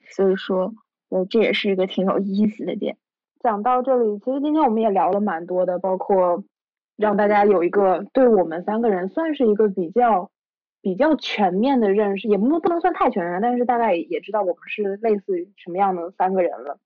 [0.10, 0.74] 所以说，
[1.10, 2.98] 呃，这也是一个挺有意思的点。
[3.40, 6.44] 讲到这里，其实今天我们也聊了蛮多的，包括。
[6.98, 10.30] 让大家有一个对我们三个人算是一个比较
[10.82, 16.80] 比较全面的认识，也不不能算太全面，但是大概也知道我们是类似于什么样的三个人了。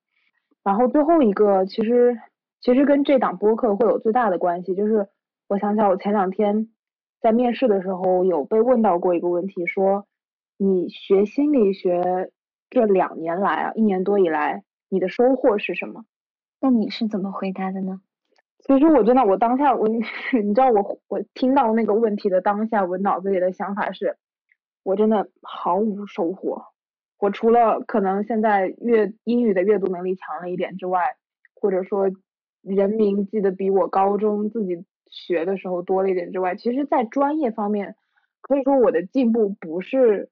[0.64, 2.18] 然后最后一个，其实
[2.62, 5.08] 其实跟这档播客会有最大的关系，就是
[5.48, 6.70] 我想想，我前两天
[7.22, 10.08] 在面试的时候有被问到过一个问题，说
[10.58, 12.32] 你学心理学
[12.70, 16.06] 这两年来啊，一年多以来，你的收获是什么？
[16.60, 18.02] 那你是怎么回答的呢？
[18.66, 24.18] 其实我真的，我当下我， 你知道我我听到那个问题的当下，我脑子里的想法是，
[24.84, 26.64] 我真的毫无收获。
[27.20, 31.18] 我除了可能现在阅英语的阅读能力强了一点之外，
[31.56, 32.10] 或者说
[32.62, 37.96] 人名记得比我高中自己学的时候多了一点之外，其实在专业方面，
[38.42, 40.30] 可以说我的进步不是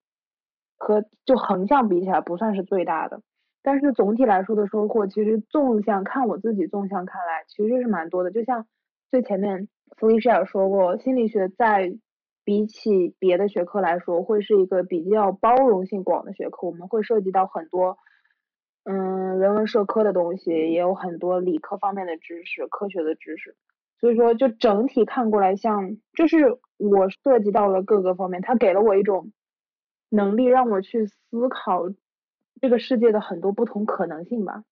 [0.78, 3.22] 和就横向比起来不算是最大的。
[3.64, 8.32] 但是总体来说的收获，其实纵向看我自己纵向看来，其实是蛮多的。
[8.32, 8.66] 就像
[9.12, 11.94] 最前面弗里舍尔说过，心理学在
[12.44, 16.66] 比起别的学科来说，会是一个比较包容性广的学科。
[16.66, 18.00] 我们会涉及到很多，
[18.86, 23.56] 嗯，人文社科的东西，也有很多理科方面的知识、科学的知识。
[24.00, 29.32] 所以说，就整体看过来，像就是我涉及到了各个方面，它给了我一种
[30.10, 31.84] 能力，让我去思考。
[32.62, 34.64] 这个世界的很多不同可能性吧，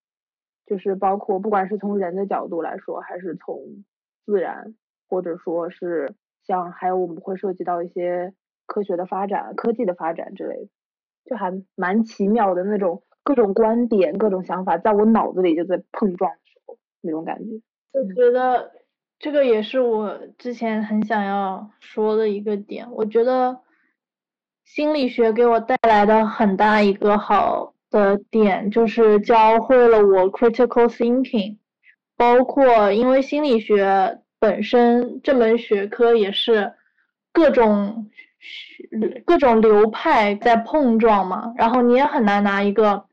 [0.68, 3.84] 就是包括不管是从人的角度来说，还是从
[4.26, 4.76] 自然，
[5.08, 6.14] 或者说是
[6.46, 8.34] 像还有我们会涉及到一些
[8.68, 10.70] 科学的发展、科技的发展之类的，
[11.26, 17.60] 就还蛮奇妙的那种各种观点、各种想法，在我脑子里就在碰撞的时候那种感觉。
[17.92, 18.72] 我觉得
[19.18, 22.92] 这个也是我之前很想要说的一个点。
[22.92, 23.62] 我觉得
[24.64, 27.74] 心理学给我带来的很大一个好。
[27.90, 31.58] 的点就是教会了我 critical thinking，
[32.16, 36.74] 包括因为心理学本身这门学科也是
[37.34, 38.10] 各种
[39.26, 43.06] 各种流派在碰撞嘛，然后你也很难拿一个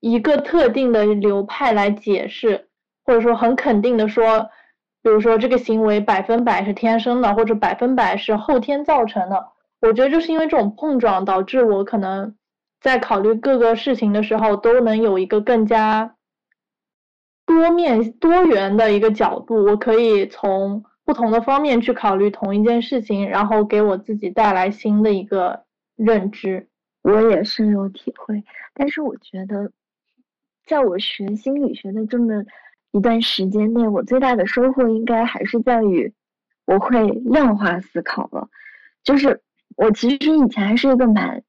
[0.00, 2.68] 一个特定的流派来解释，
[3.04, 4.48] 或者说很肯定的说，
[5.02, 9.48] 比如说这个行为百分百是天生的，或者百分百是后天造成的。
[9.80, 12.34] 我觉得就是因为这种碰撞导致我可能。
[12.80, 16.16] 在考虑各个事情的时候，都能有一个更加
[17.46, 25.64] 多面多元的一个角度，我可以从不同的方面去考虑同一件事情，然后给我自己带来新的一个
[25.96, 26.68] 认知。
[27.02, 29.72] 我也深有体会，但是我觉得，
[30.66, 32.44] 在我学心理学的这么
[32.92, 36.12] 一段时间内，我最大的收获应该还是在于。
[36.66, 38.48] 我会量化思考了。
[39.02, 39.40] 就是
[39.74, 41.42] 我其实以前还是一个蛮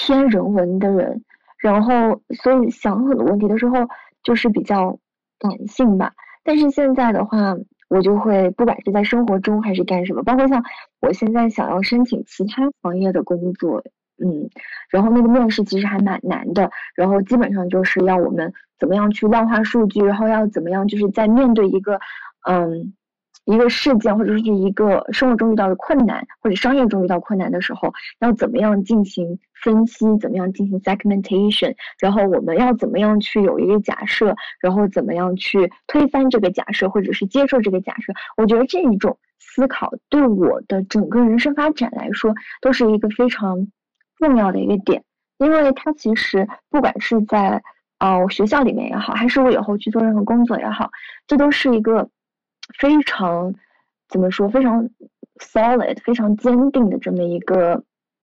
[0.00, 1.22] 偏人文的人，
[1.58, 3.76] 然后所以想很多问题的时候
[4.22, 4.98] 就是比较
[5.38, 6.12] 感性吧。
[6.42, 7.54] 但是现在的话，
[7.90, 10.64] 我就会不管是在生活中还是干什么，包括像
[11.02, 13.84] 我现在想要申请其他行业的工作。
[14.22, 14.48] 嗯，
[14.90, 21.98] 然后那个面试其实还蛮难的，然后基本上就是要我们怎么样去量化数据，然后要怎么样就是在面对一个
[22.48, 22.94] 嗯
[23.44, 43.68] 一个事件或者是一个生活中遇到的困难或者商业中遇到困难的时候，要怎么样进行分析，怎么样进行 segmentation，然后我们要怎么样去有一个假设，然后怎么样去推翻这个假设或者是接受这个假设，我觉得这一种思考对我的整个人生发展来说都是一个非常。
[44.20, 45.02] 重要的一个点，
[45.38, 47.62] 因为它其实不管是在
[48.00, 50.90] 呃学校里面也好，还是我以后去做任何工作也好，
[51.26, 52.06] 这都是一个
[52.78, 53.54] 非常
[54.08, 54.88] 怎么说非常
[55.38, 57.84] solid、非常坚定的这么一个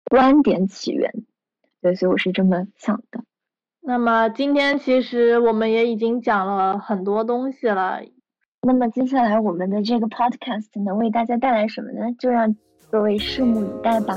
[0.06, 1.12] 观点起源。
[1.82, 3.24] 对，所以我是这么想的。
[3.82, 8.02] 那么今天其实我们也已经讲了很多东西了。
[8.62, 12.12] 那么接下来我们的这个 podcast 能为大家带来什么呢？
[12.20, 12.54] 就让
[12.92, 14.16] 各位拭目以待吧。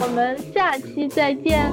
[0.00, 1.72] 我们下期再见。